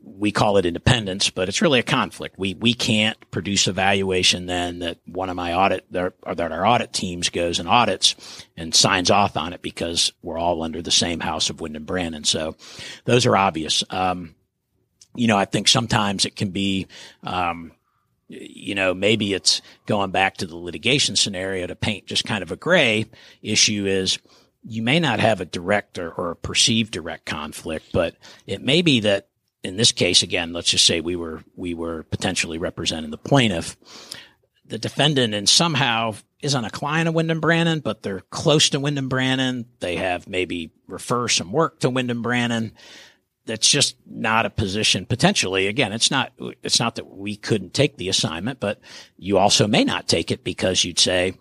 [0.03, 2.37] we call it independence, but it's really a conflict.
[2.37, 6.65] We we can't produce a valuation then that one of my audit or that our
[6.65, 10.91] audit teams goes and audits and signs off on it because we're all under the
[10.91, 12.23] same house of Wind Windham Brannon.
[12.23, 12.55] So
[13.05, 13.83] those are obvious.
[13.89, 14.35] Um,
[15.15, 16.87] you know, I think sometimes it can be,
[17.23, 17.71] um,
[18.27, 22.51] you know, maybe it's going back to the litigation scenario to paint just kind of
[22.51, 23.05] a gray
[23.41, 24.19] issue is
[24.63, 28.81] you may not have a direct or, or a perceived direct conflict, but it may
[28.81, 29.27] be that
[29.63, 33.78] in this case, again, let's just say we were we were potentially representing the plaintiff.
[34.65, 39.10] The defendant and somehow isn't a client of Windham Brannon, but they're close to Windham
[39.10, 39.65] Brannon.
[39.80, 42.74] They have maybe refer some work to Windham Brannon.
[43.45, 45.67] That's just not a position potentially.
[45.67, 46.32] Again, it's not
[46.63, 48.80] it's not that we couldn't take the assignment, but
[49.17, 51.34] you also may not take it because you'd say,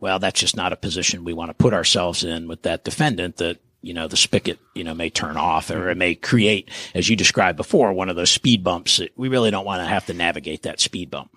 [0.00, 3.36] well, that's just not a position we want to put ourselves in with that defendant
[3.38, 5.90] that you know, the spigot, you know, may turn off or mm-hmm.
[5.90, 9.00] it may create, as you described before, one of those speed bumps.
[9.16, 11.30] We really don't want to have to navigate that speed bump.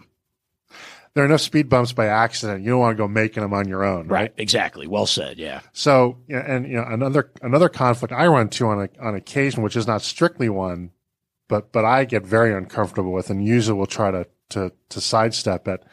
[1.13, 2.63] There are enough speed bumps by accident.
[2.63, 4.21] You don't want to go making them on your own, right?
[4.21, 4.87] right exactly.
[4.87, 5.37] Well said.
[5.37, 5.59] Yeah.
[5.73, 9.75] So, and you know, another another conflict I run to on a, on occasion, which
[9.75, 10.91] is not strictly one,
[11.49, 15.67] but but I get very uncomfortable with, and usually will try to to to sidestep
[15.67, 15.83] it.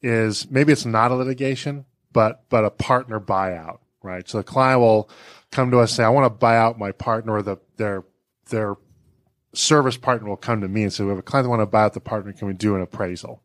[0.00, 4.26] Is maybe it's not a litigation, but but a partner buyout, right?
[4.26, 5.10] So the client will
[5.50, 8.04] come to us and say, I want to buy out my partner or the, their,
[8.50, 8.76] their
[9.52, 11.66] service partner will come to me and say, we have a client that want to
[11.66, 12.32] buy out the partner.
[12.32, 13.42] Can we do an appraisal?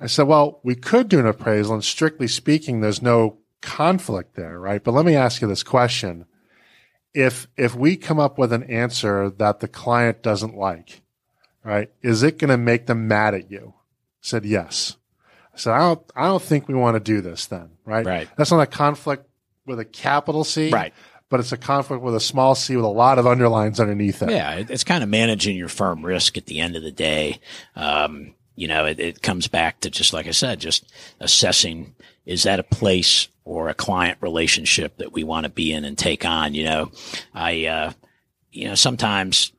[0.00, 4.58] I said, well, we could do an appraisal and strictly speaking, there's no conflict there,
[4.58, 4.82] right?
[4.82, 6.24] But let me ask you this question.
[7.14, 11.02] If, if we come up with an answer that the client doesn't like,
[11.62, 13.74] right, is it going to make them mad at you?
[13.76, 14.96] I said, yes.
[15.54, 18.04] I said, I don't, I don't think we want to do this then, right?
[18.04, 18.28] Right.
[18.36, 19.28] That's not a conflict
[19.66, 20.70] with a capital C.
[20.70, 20.94] Right.
[21.28, 24.30] But it's a conflict with a small c with a lot of underlines underneath it.
[24.30, 24.64] Yeah.
[24.68, 27.40] It's kind of managing your firm risk at the end of the day.
[27.74, 31.94] Um, you know, it, it comes back to just like I said, just assessing
[32.26, 35.96] is that a place or a client relationship that we want to be in and
[35.98, 36.54] take on?
[36.54, 36.92] You know,
[37.34, 37.92] I, uh,
[38.50, 39.52] you know, sometimes,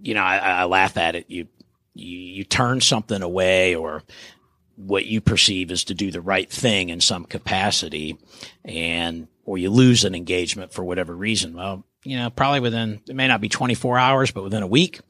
[0.00, 1.24] you know, I, I laugh at it.
[1.28, 1.48] You,
[1.94, 4.02] you, you turn something away or
[4.76, 8.18] what you perceive is to do the right thing in some capacity
[8.64, 11.54] and or you lose an engagement for whatever reason.
[11.54, 15.00] Well you know probably within it may not be 24 hours but within a week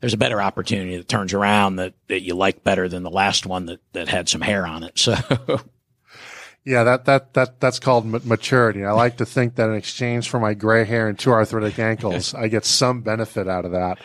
[0.00, 3.46] there's a better opportunity that turns around that, that you like better than the last
[3.46, 4.98] one that, that had some hair on it.
[4.98, 5.14] So
[6.64, 8.84] yeah that that that that's called maturity.
[8.84, 12.34] I like to think that in exchange for my gray hair and two arthritic ankles
[12.34, 13.98] i get some benefit out of that.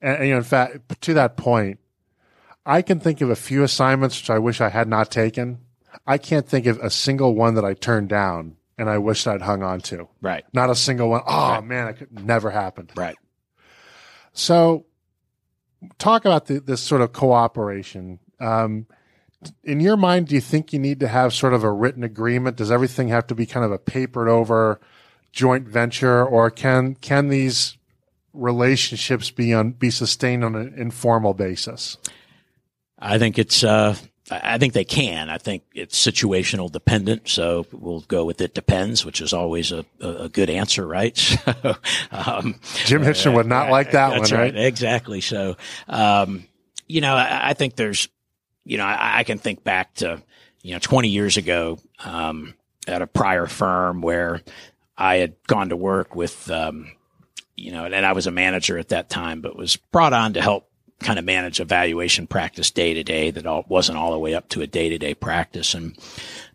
[0.00, 1.78] And, and you know in fact to that point
[2.68, 5.60] I can think of a few assignments which I wish I had not taken.
[6.06, 9.40] I can't think of a single one that I turned down and I wished I'd
[9.40, 10.06] hung on to.
[10.20, 10.44] Right.
[10.52, 11.22] Not a single one.
[11.26, 11.64] Oh right.
[11.64, 12.92] man, it could never happened.
[12.94, 13.16] Right.
[14.34, 14.84] So
[15.96, 18.18] talk about the, this sort of cooperation.
[18.38, 18.86] Um,
[19.64, 22.58] in your mind, do you think you need to have sort of a written agreement?
[22.58, 24.78] Does everything have to be kind of a papered over
[25.32, 27.78] joint venture or can, can these
[28.34, 31.96] relationships be on, be sustained on an informal basis?
[32.98, 33.96] I think it's, uh,
[34.30, 35.30] I think they can.
[35.30, 37.28] I think it's situational dependent.
[37.28, 41.16] So we'll go with it depends, which is always a, a good answer, right?
[41.48, 41.76] So,
[42.12, 44.32] um, Jim Hitchner would not uh, like that one, right?
[44.32, 44.56] right?
[44.56, 45.20] Exactly.
[45.20, 45.56] So,
[45.88, 46.44] um,
[46.86, 48.08] you know, I, I, think there's,
[48.64, 50.22] you know, I, I, can think back to,
[50.62, 52.54] you know, 20 years ago, um,
[52.86, 54.42] at a prior firm where
[54.96, 56.92] I had gone to work with, um,
[57.56, 60.42] you know, and I was a manager at that time, but was brought on to
[60.42, 64.18] help kind of manage a valuation practice day to day that all, wasn't all the
[64.18, 65.74] way up to a day to day practice.
[65.74, 65.96] And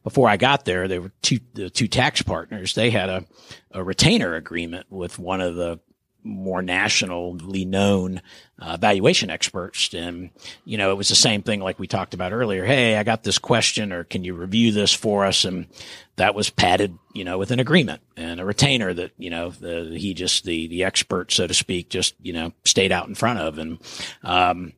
[0.04, 2.76] before I got there, there were two, the two tax partners.
[2.76, 3.26] They had a,
[3.72, 5.80] a retainer agreement with one of the
[6.24, 8.22] more nationally known
[8.60, 9.94] uh, valuation experts.
[9.94, 10.30] And,
[10.66, 12.66] you know, it was the same thing like we talked about earlier.
[12.66, 15.46] Hey, I got this question or can you review this for us?
[15.46, 15.68] And
[16.16, 19.98] that was padded, you know, with an agreement and a retainer that, you know, the,
[19.98, 23.40] he just, the, the expert, so to speak, just, you know, stayed out in front
[23.40, 23.58] of.
[23.58, 23.80] And,
[24.24, 24.74] um,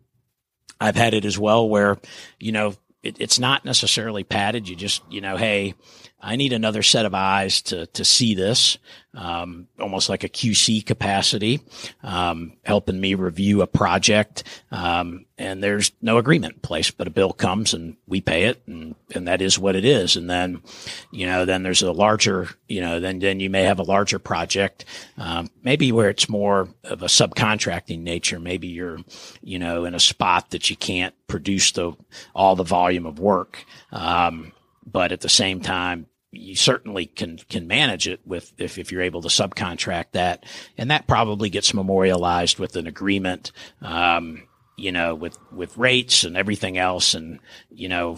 [0.80, 1.98] I've had it as well where,
[2.40, 4.68] you know, it, it's not necessarily padded.
[4.68, 5.76] You just, you know, hey,
[6.26, 8.80] I need another set of eyes to, to see this,
[9.14, 11.62] um, almost like a QC capacity,
[12.02, 14.44] um, helping me review a project.
[14.72, 18.60] Um, and there's no agreement in place, but a bill comes and we pay it
[18.66, 20.16] and, and that is what it is.
[20.16, 20.64] And then,
[21.12, 24.18] you know, then there's a larger, you know, then, then you may have a larger
[24.18, 24.84] project,
[25.20, 28.40] um, maybe where it's more of a subcontracting nature.
[28.40, 28.98] Maybe you're,
[29.44, 31.94] you know, in a spot that you can't produce the,
[32.34, 33.64] all the volume of work.
[33.92, 34.54] Um,
[34.86, 39.02] but at the same time, you certainly can can manage it with if, if you're
[39.02, 40.46] able to subcontract that,
[40.78, 44.44] and that probably gets memorialized with an agreement, um,
[44.78, 48.18] you know, with with rates and everything else, and you know,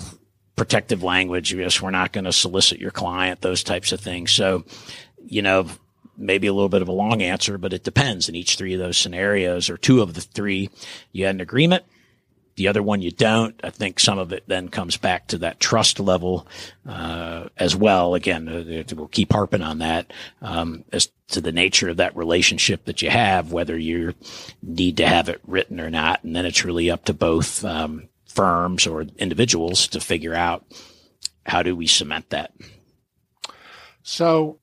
[0.55, 1.53] protective language.
[1.53, 4.31] Yes, we're not going to solicit your client, those types of things.
[4.31, 4.65] So,
[5.25, 5.67] you know,
[6.17, 8.27] maybe a little bit of a long answer, but it depends.
[8.27, 10.69] In each three of those scenarios, or two of the three,
[11.11, 11.83] you had an agreement
[12.57, 13.59] the other one you don't.
[13.63, 16.47] I think some of it then comes back to that trust level
[16.87, 18.15] uh, as well.
[18.15, 22.85] Again, uh, we'll keep harping on that um, as to the nature of that relationship
[22.85, 24.15] that you have, whether you
[24.63, 28.09] need to have it written or not, and then it's really up to both um,
[28.25, 30.65] firms or individuals to figure out
[31.45, 32.53] how do we cement that.
[34.01, 34.59] So,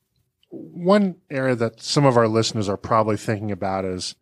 [0.51, 4.17] one area that some of our listeners are probably thinking about is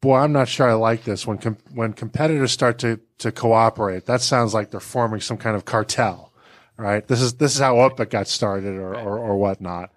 [0.00, 1.26] boy, I'm not sure I like this.
[1.26, 5.56] When com- when competitors start to to cooperate, that sounds like they're forming some kind
[5.56, 6.32] of cartel,
[6.76, 7.06] right?
[7.06, 9.90] This is this is how OPEC got started, or or, or whatnot.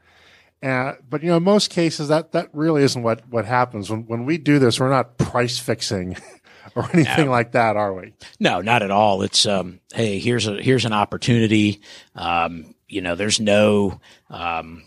[0.64, 4.06] And, but you know, in most cases, that that really isn't what what happens when
[4.06, 4.80] when we do this.
[4.80, 6.18] We're not price fixing.
[6.76, 7.32] or anything no.
[7.32, 8.14] like that, are we?
[8.40, 9.24] No, not at all.
[9.24, 11.82] It's um, hey, here's a here's an opportunity.
[12.16, 14.00] Um, you know, there's no
[14.30, 14.84] um,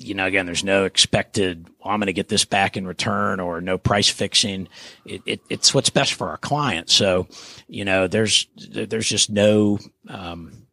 [0.00, 3.38] you know, again, there's no expected, well, I'm going to get this back in return
[3.38, 4.68] or no price fixing.
[5.04, 6.88] It, it, it's what's best for our client.
[6.88, 7.28] So,
[7.68, 9.78] you know, there's, there's just no,
[10.08, 10.66] um,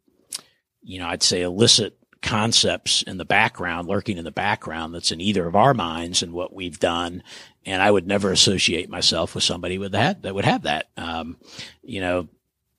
[0.82, 5.20] you know, I'd say illicit concepts in the background, lurking in the background that's in
[5.20, 7.22] either of our minds and what we've done.
[7.66, 10.88] And I would never associate myself with somebody with that, that would have that.
[10.96, 11.38] Um,
[11.84, 12.30] you know,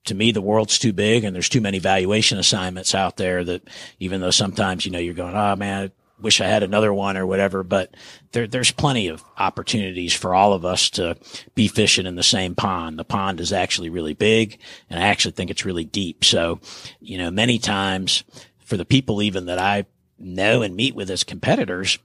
[0.07, 3.68] to me, the world's too big and there's too many valuation assignments out there that
[4.01, 7.27] even though sometimes, you know, you're going, oh man, wish I had another one or
[7.27, 7.95] whatever, but
[8.33, 11.16] there, there's plenty of opportunities for all of us to
[11.55, 12.99] be fishing in the same pond.
[12.99, 14.59] The pond is actually really big
[14.91, 16.25] and I actually think it's really deep.
[16.25, 16.61] So,
[17.01, 18.25] you know, many times
[18.59, 19.87] for the people even that I
[20.19, 21.99] know and meet with as competitors,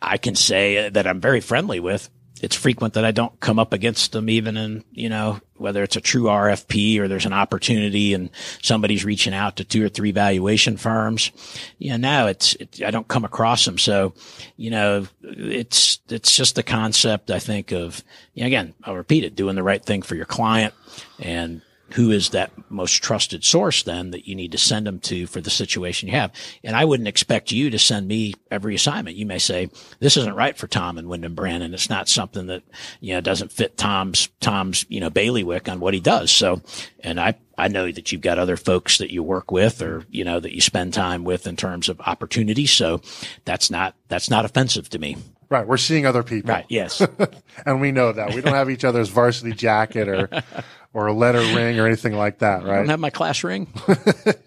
[0.00, 2.08] I can say that I'm very friendly with
[2.42, 5.96] it's frequent that I don't come up against them even in, you know, whether it's
[5.96, 8.30] a true RFP or there's an opportunity and
[8.62, 11.32] somebody's reaching out to two or three valuation firms.
[11.78, 13.78] You know, now it's, it, I don't come across them.
[13.78, 14.14] So,
[14.56, 18.02] you know, it's, it's just the concept, I think of,
[18.34, 20.74] you know, again, I'll repeat it, doing the right thing for your client
[21.18, 21.62] and
[21.92, 25.40] who is that most trusted source then that you need to send them to for
[25.40, 26.32] the situation you have.
[26.62, 29.16] And I wouldn't expect you to send me every assignment.
[29.16, 31.72] You may say, this isn't right for Tom and Windham Brannon.
[31.72, 32.62] It's not something that,
[33.00, 36.30] you know, doesn't fit Tom's, Tom's, you know, bailiwick on what he does.
[36.30, 36.60] So,
[37.00, 40.24] and I, I know that you've got other folks that you work with or, you
[40.24, 42.70] know, that you spend time with in terms of opportunities.
[42.70, 43.00] So
[43.44, 45.16] that's not, that's not offensive to me.
[45.50, 45.66] Right.
[45.66, 46.50] We're seeing other people.
[46.50, 46.66] Right.
[46.68, 47.00] Yes.
[47.66, 48.34] and we know that.
[48.34, 50.28] We don't have each other's varsity jacket or
[50.98, 52.74] or a letter ring or anything like that, right?
[52.74, 53.72] I don't have my class ring.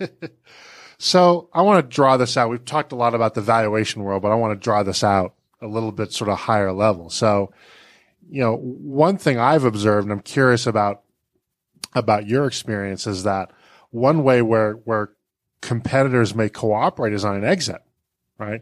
[0.97, 2.49] so I want to draw this out.
[2.49, 5.33] We've talked a lot about the valuation world, but I want to draw this out
[5.61, 7.09] a little bit sort of higher level.
[7.09, 7.53] So,
[8.29, 11.03] you know, one thing I've observed, and I'm curious about
[11.95, 13.51] about your experience, is that
[13.91, 15.11] one way where where
[15.61, 17.81] competitors may cooperate is on an exit,
[18.37, 18.61] right?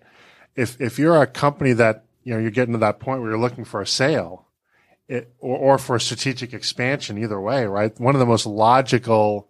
[0.56, 3.40] If if you're a company that you know you're getting to that point where you're
[3.40, 4.46] looking for a sale,
[5.10, 8.00] it, or, or for strategic expansion, either way, right?
[8.00, 9.50] One of the most logical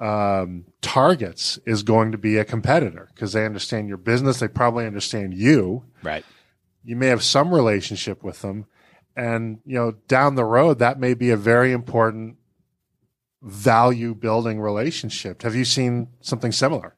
[0.00, 4.40] um, targets is going to be a competitor because they understand your business.
[4.40, 5.84] They probably understand you.
[6.02, 6.24] Right.
[6.82, 8.66] You may have some relationship with them.
[9.14, 12.36] And, you know, down the road, that may be a very important
[13.42, 15.42] value building relationship.
[15.42, 16.96] Have you seen something similar?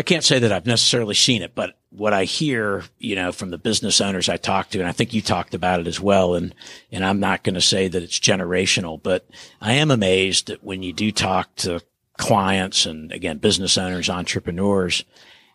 [0.00, 3.50] I can't say that I've necessarily seen it, but what I hear, you know, from
[3.50, 6.36] the business owners I talk to, and I think you talked about it as well,
[6.36, 6.54] and,
[6.90, 9.28] and I'm not going to say that it's generational, but
[9.60, 11.82] I am amazed that when you do talk to
[12.16, 15.04] clients and again, business owners, entrepreneurs,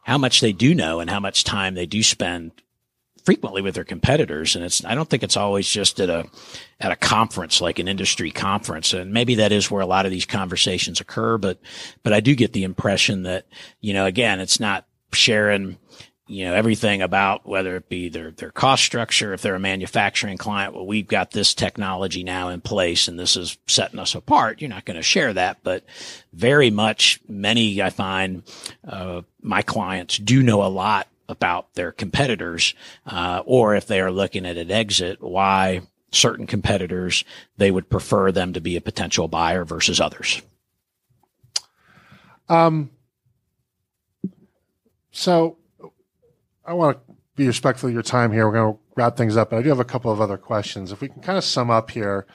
[0.03, 2.51] how much they do know and how much time they do spend
[3.25, 4.55] frequently with their competitors.
[4.55, 6.25] And it's, I don't think it's always just at a,
[6.79, 8.93] at a conference, like an industry conference.
[8.93, 11.37] And maybe that is where a lot of these conversations occur.
[11.37, 11.59] But,
[12.03, 13.47] but I do get the impression that,
[13.81, 15.77] you know, again, it's not sharing,
[16.27, 20.37] you know, everything about whether it be their, their cost structure, if they're a manufacturing
[20.37, 24.61] client, well, we've got this technology now in place and this is setting us apart.
[24.61, 25.83] You're not going to share that, but
[26.31, 28.43] very much many, I find,
[28.87, 32.73] uh, my clients do know a lot about their competitors,
[33.05, 37.23] uh, or if they are looking at an exit, why certain competitors,
[37.57, 40.41] they would prefer them to be a potential buyer versus others.
[42.47, 42.91] Um,
[45.11, 45.57] so
[46.65, 48.47] I want to be respectful of your time here.
[48.47, 50.91] We're going to wrap things up, but I do have a couple of other questions.
[50.91, 52.25] If we can kind of sum up here,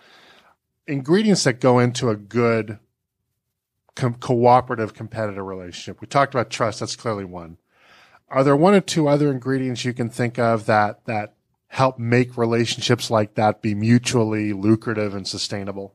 [0.87, 2.79] ingredients that go into a good
[3.95, 6.01] com- cooperative competitive relationship.
[6.01, 6.81] We talked about trust.
[6.81, 7.59] That's clearly one.
[8.31, 11.35] Are there one or two other ingredients you can think of that, that
[11.69, 15.95] help make relationships like that be mutually lucrative and sustainable?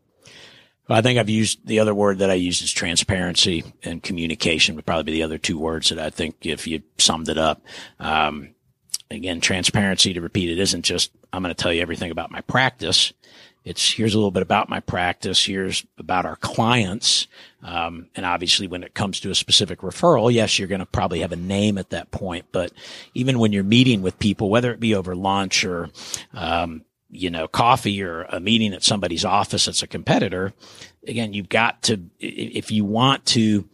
[0.88, 4.86] I think I've used the other word that I use is transparency and communication would
[4.86, 7.62] probably be the other two words that I think if you summed it up.
[8.00, 8.54] Um,
[9.10, 12.42] again, transparency to repeat it isn't just, I'm going to tell you everything about my
[12.42, 13.14] practice.
[13.64, 15.44] It's here's a little bit about my practice.
[15.44, 17.28] Here's about our clients.
[17.66, 21.22] Um, and obviously when it comes to a specific referral, yes, you're going to probably
[21.22, 22.46] have a name at that point.
[22.52, 22.72] But
[23.16, 25.90] even when you're meeting with people, whether it be over lunch or,
[26.36, 30.54] um, you know, coffee or a meeting at somebody's office that's a competitor,
[31.08, 33.68] again, you've got to, if you want to,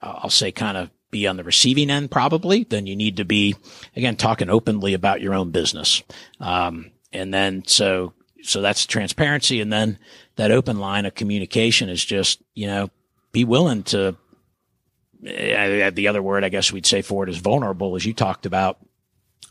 [0.00, 3.56] I'll say kind of be on the receiving end probably, then you need to be,
[3.96, 6.04] again, talking openly about your own business.
[6.38, 8.12] Um, and then so,
[8.42, 9.60] so that's transparency.
[9.60, 9.98] And then
[10.36, 12.88] that open line of communication is just, you know,
[13.32, 17.96] be willing to, uh, the other word I guess we'd say for it is vulnerable,
[17.96, 18.78] as you talked about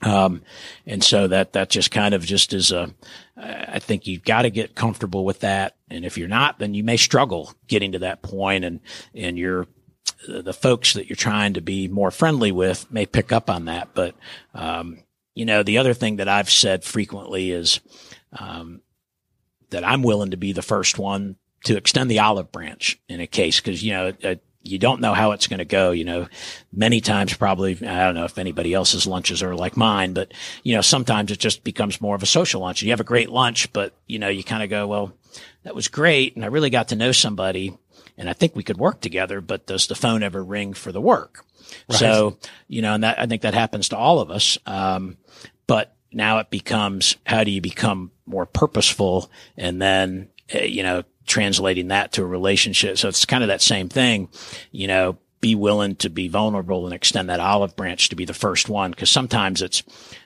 [0.01, 0.41] um,
[0.87, 2.93] and so that, that just kind of just is a,
[3.37, 5.75] I think you've got to get comfortable with that.
[5.89, 8.79] And if you're not, then you may struggle getting to that point and,
[9.13, 9.67] and you're,
[10.27, 13.89] the folks that you're trying to be more friendly with may pick up on that.
[13.93, 14.15] But,
[14.53, 14.99] um,
[15.33, 17.79] you know, the other thing that I've said frequently is,
[18.37, 18.81] um,
[19.69, 23.27] that I'm willing to be the first one to extend the olive branch in a
[23.27, 23.59] case.
[23.59, 25.91] Cause, you know, a, you don't know how it's going to go.
[25.91, 26.27] You know,
[26.71, 30.33] many times probably, I don't know if anybody else's lunches are like mine, but
[30.63, 32.81] you know, sometimes it just becomes more of a social lunch.
[32.81, 35.13] You have a great lunch, but you know, you kind of go, well,
[35.63, 36.35] that was great.
[36.35, 37.77] And I really got to know somebody
[38.17, 41.01] and I think we could work together, but does the phone ever ring for the
[41.01, 41.43] work?
[41.89, 41.99] Right.
[41.99, 42.37] So,
[42.67, 44.57] you know, and that, I think that happens to all of us.
[44.65, 45.17] Um,
[45.65, 49.31] but now it becomes, how do you become more purposeful?
[49.57, 52.97] And then, uh, you know, translating that to a relationship.
[52.97, 54.27] So it's kind of that same thing,
[54.71, 58.33] you know, be willing to be vulnerable and extend that olive branch to be the
[58.33, 58.93] first one.
[58.93, 59.81] Cause sometimes it's,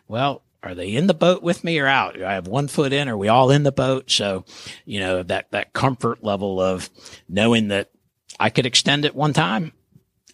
[0.08, 2.20] well, are they in the boat with me or out?
[2.20, 3.08] I have one foot in.
[3.08, 4.10] Are we all in the boat?
[4.10, 4.46] So,
[4.84, 6.90] you know, that, that comfort level of
[7.30, 7.92] knowing that
[8.40, 9.74] I could extend it one time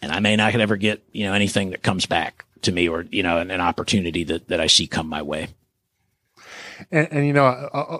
[0.00, 3.04] and I may not ever get, you know, anything that comes back to me or,
[3.10, 5.48] you know, an, an opportunity that, that I see come my way.
[6.90, 7.98] And, and you know, uh, uh,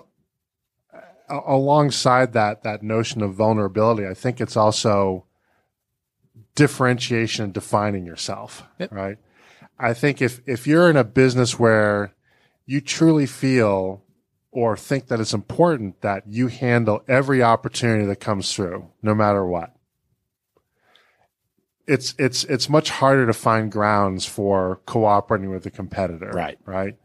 [1.45, 5.25] alongside that that notion of vulnerability, I think it's also
[6.55, 8.91] differentiation and defining yourself, yep.
[8.91, 9.17] right?
[9.79, 12.13] I think if if you're in a business where
[12.65, 14.03] you truly feel
[14.51, 19.45] or think that it's important that you handle every opportunity that comes through, no matter
[19.45, 19.75] what.
[21.85, 26.31] It's it's it's much harder to find grounds for cooperating with a competitor.
[26.33, 26.57] Right.
[26.65, 26.97] Right.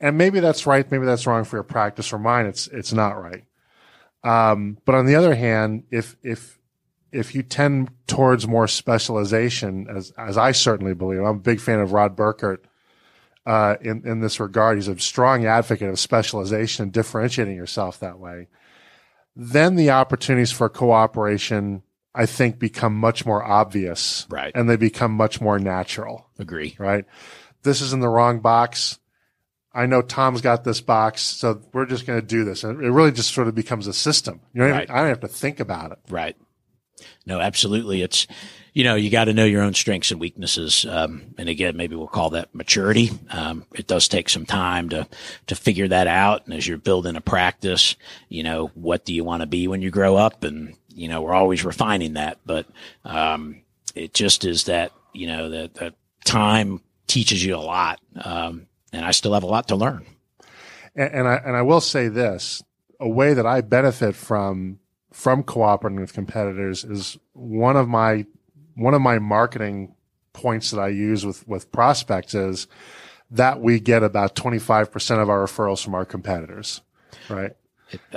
[0.00, 2.12] And maybe that's right, maybe that's wrong for your practice.
[2.12, 3.44] or mine, it's it's not right.
[4.28, 6.58] Um, but on the other hand, if if
[7.12, 11.80] if you tend towards more specialization, as as I certainly believe, I'm a big fan
[11.80, 12.58] of Rod Burkert
[13.46, 14.76] uh, in in this regard.
[14.76, 18.48] He's a strong advocate of specialization and differentiating yourself that way.
[19.34, 21.82] Then the opportunities for cooperation,
[22.14, 24.52] I think, become much more obvious, right?
[24.54, 26.28] And they become much more natural.
[26.38, 27.06] Agree, right?
[27.62, 28.98] This is in the wrong box
[29.78, 32.64] I know Tom's got this box, so we're just going to do this.
[32.64, 34.40] And it really just sort of becomes a system.
[34.52, 34.90] You know, right.
[34.90, 35.98] I don't have to think about it.
[36.08, 36.36] Right.
[37.24, 38.02] No, absolutely.
[38.02, 38.26] It's,
[38.72, 40.84] you know, you got to know your own strengths and weaknesses.
[40.84, 43.10] Um, and again, maybe we'll call that maturity.
[43.30, 45.06] Um, it does take some time to,
[45.46, 46.46] to figure that out.
[46.46, 47.94] And as you're building a practice,
[48.28, 50.42] you know, what do you want to be when you grow up?
[50.42, 52.66] And, you know, we're always refining that, but,
[53.04, 53.62] um,
[53.94, 58.00] it just is that, you know, that, that time teaches you a lot.
[58.16, 60.04] Um, and I still have a lot to learn.
[60.94, 62.62] And, and I and I will say this:
[63.00, 64.78] a way that I benefit from
[65.12, 68.26] from cooperating with competitors is one of my
[68.74, 69.94] one of my marketing
[70.32, 72.66] points that I use with with prospects is
[73.30, 76.80] that we get about 25% of our referrals from our competitors,
[77.28, 77.52] right?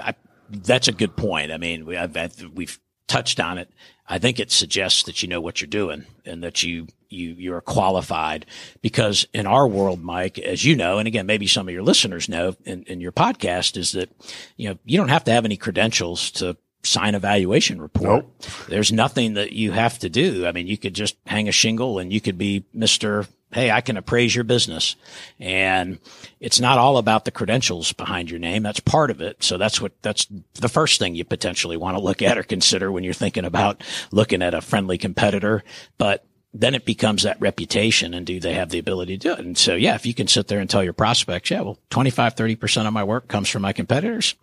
[0.02, 0.14] I,
[0.50, 1.52] that's a good point.
[1.52, 2.16] I mean, we, have
[2.54, 3.70] we've touched on it.
[4.08, 7.62] I think it suggests that you know what you're doing and that you you you're
[7.62, 8.46] qualified
[8.82, 12.30] because in our world, Mike, as you know, and again, maybe some of your listeners
[12.30, 14.10] know in, in your podcast is that,
[14.58, 18.26] you know, you don't have to have any credentials to sign a valuation report.
[18.26, 18.44] Nope.
[18.68, 20.46] There's nothing that you have to do.
[20.46, 23.28] I mean, you could just hang a shingle and you could be Mr.
[23.54, 24.96] Hey, I can appraise your business.
[25.40, 26.00] And
[26.40, 28.64] it's not all about the credentials behind your name.
[28.64, 29.44] That's part of it.
[29.44, 32.92] So that's what, that's the first thing you potentially want to look at or consider
[32.92, 35.64] when you're thinking about looking at a friendly competitor.
[35.98, 39.40] But then it becomes that reputation and do they have the ability to do it?
[39.40, 42.36] And so, yeah, if you can sit there and tell your prospects, yeah, well, 25,
[42.36, 44.36] 30% of my work comes from my competitors.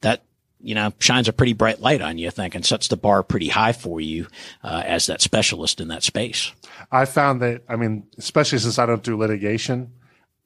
[0.00, 0.22] That,
[0.64, 3.22] you know, shines a pretty bright light on you, I think, and sets the bar
[3.22, 4.26] pretty high for you
[4.62, 6.52] uh, as that specialist in that space.
[6.90, 9.92] I found that, I mean, especially since I don't do litigation,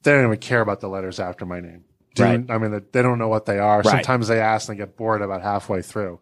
[0.02, 1.84] they don't even care about the letters after my name.
[2.18, 2.44] right.
[2.50, 3.78] I mean, they don't know what they are.
[3.78, 3.86] Right.
[3.86, 6.20] Sometimes they ask and they get bored about halfway through.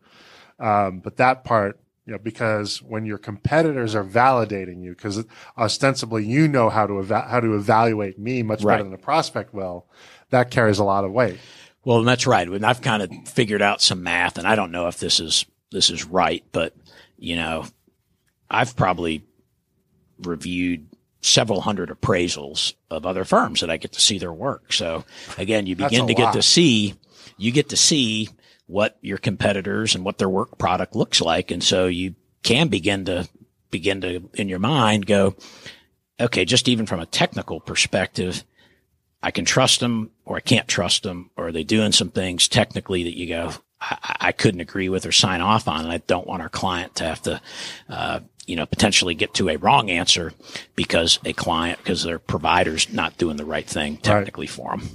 [0.59, 5.25] Um, but that part, you know, because when your competitors are validating you, because
[5.59, 8.75] ostensibly you know how to eva- how to evaluate me much right.
[8.75, 9.87] better than a prospect will,
[10.31, 11.39] that carries a lot of weight.
[11.87, 12.49] Well, that's right.
[12.49, 15.47] And I've kind of figured out some math, and I don't know if this is
[15.71, 16.75] this is right, but
[17.17, 17.65] you know,
[18.51, 19.25] I've probably
[20.19, 20.89] reviewed
[21.21, 24.73] several hundred appraisals of other firms that I get to see their work.
[24.73, 25.05] So
[25.39, 26.17] again, you begin to lot.
[26.17, 26.95] get to see
[27.37, 28.31] you get to see
[28.67, 31.53] what your competitors and what their work product looks like.
[31.53, 33.29] And so you can begin to
[33.71, 35.37] begin to in your mind go,
[36.19, 38.43] okay, just even from a technical perspective,
[39.27, 42.47] I can trust them or I can't trust them or are they doing some things
[42.47, 43.51] technically that you go,
[43.81, 45.81] I, I couldn't agree with or sign off on.
[45.81, 47.41] And I don't want our client to have to,
[47.89, 50.33] uh, you know, potentially get to a wrong answer
[50.77, 54.55] because a client, because their provider's not doing the right thing technically right.
[54.55, 54.91] for them.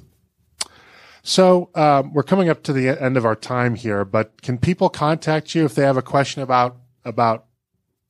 [1.23, 4.87] So um, we're coming up to the end of our time here, but can people
[4.87, 7.47] contact you if they have a question about about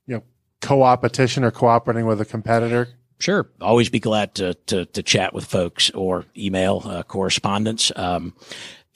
[0.06, 0.24] you know
[0.62, 2.90] co-opetition or cooperating with a competitor?
[3.22, 7.92] Sure, always be glad to to, to chat with folks or email uh, correspondence.
[7.96, 8.34] Um,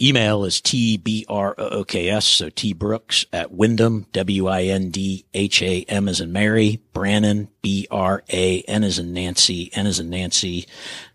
[0.02, 6.08] email is tbrooks, so T Brooks at Windham W I N D H A M
[6.08, 10.66] as in Mary Brannon B R A N as in Nancy N as in Nancy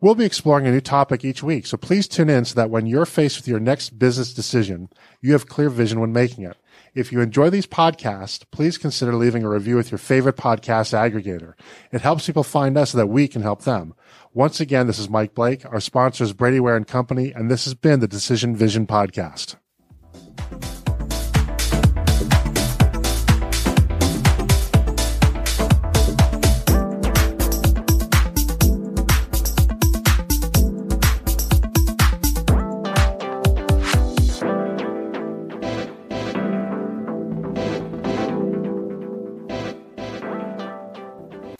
[0.00, 2.86] We'll be exploring a new topic each week, so please tune in so that when
[2.86, 4.88] you're faced with your next business decision,
[5.20, 6.56] you have clear vision when making it.
[6.94, 11.54] If you enjoy these podcasts, please consider leaving a review with your favorite podcast aggregator.
[11.90, 13.94] It helps people find us so that we can help them.
[14.34, 15.64] Once again, this is Mike Blake.
[15.64, 19.56] Our sponsor is Brady Ware and Company, and this has been the Decision Vision Podcast.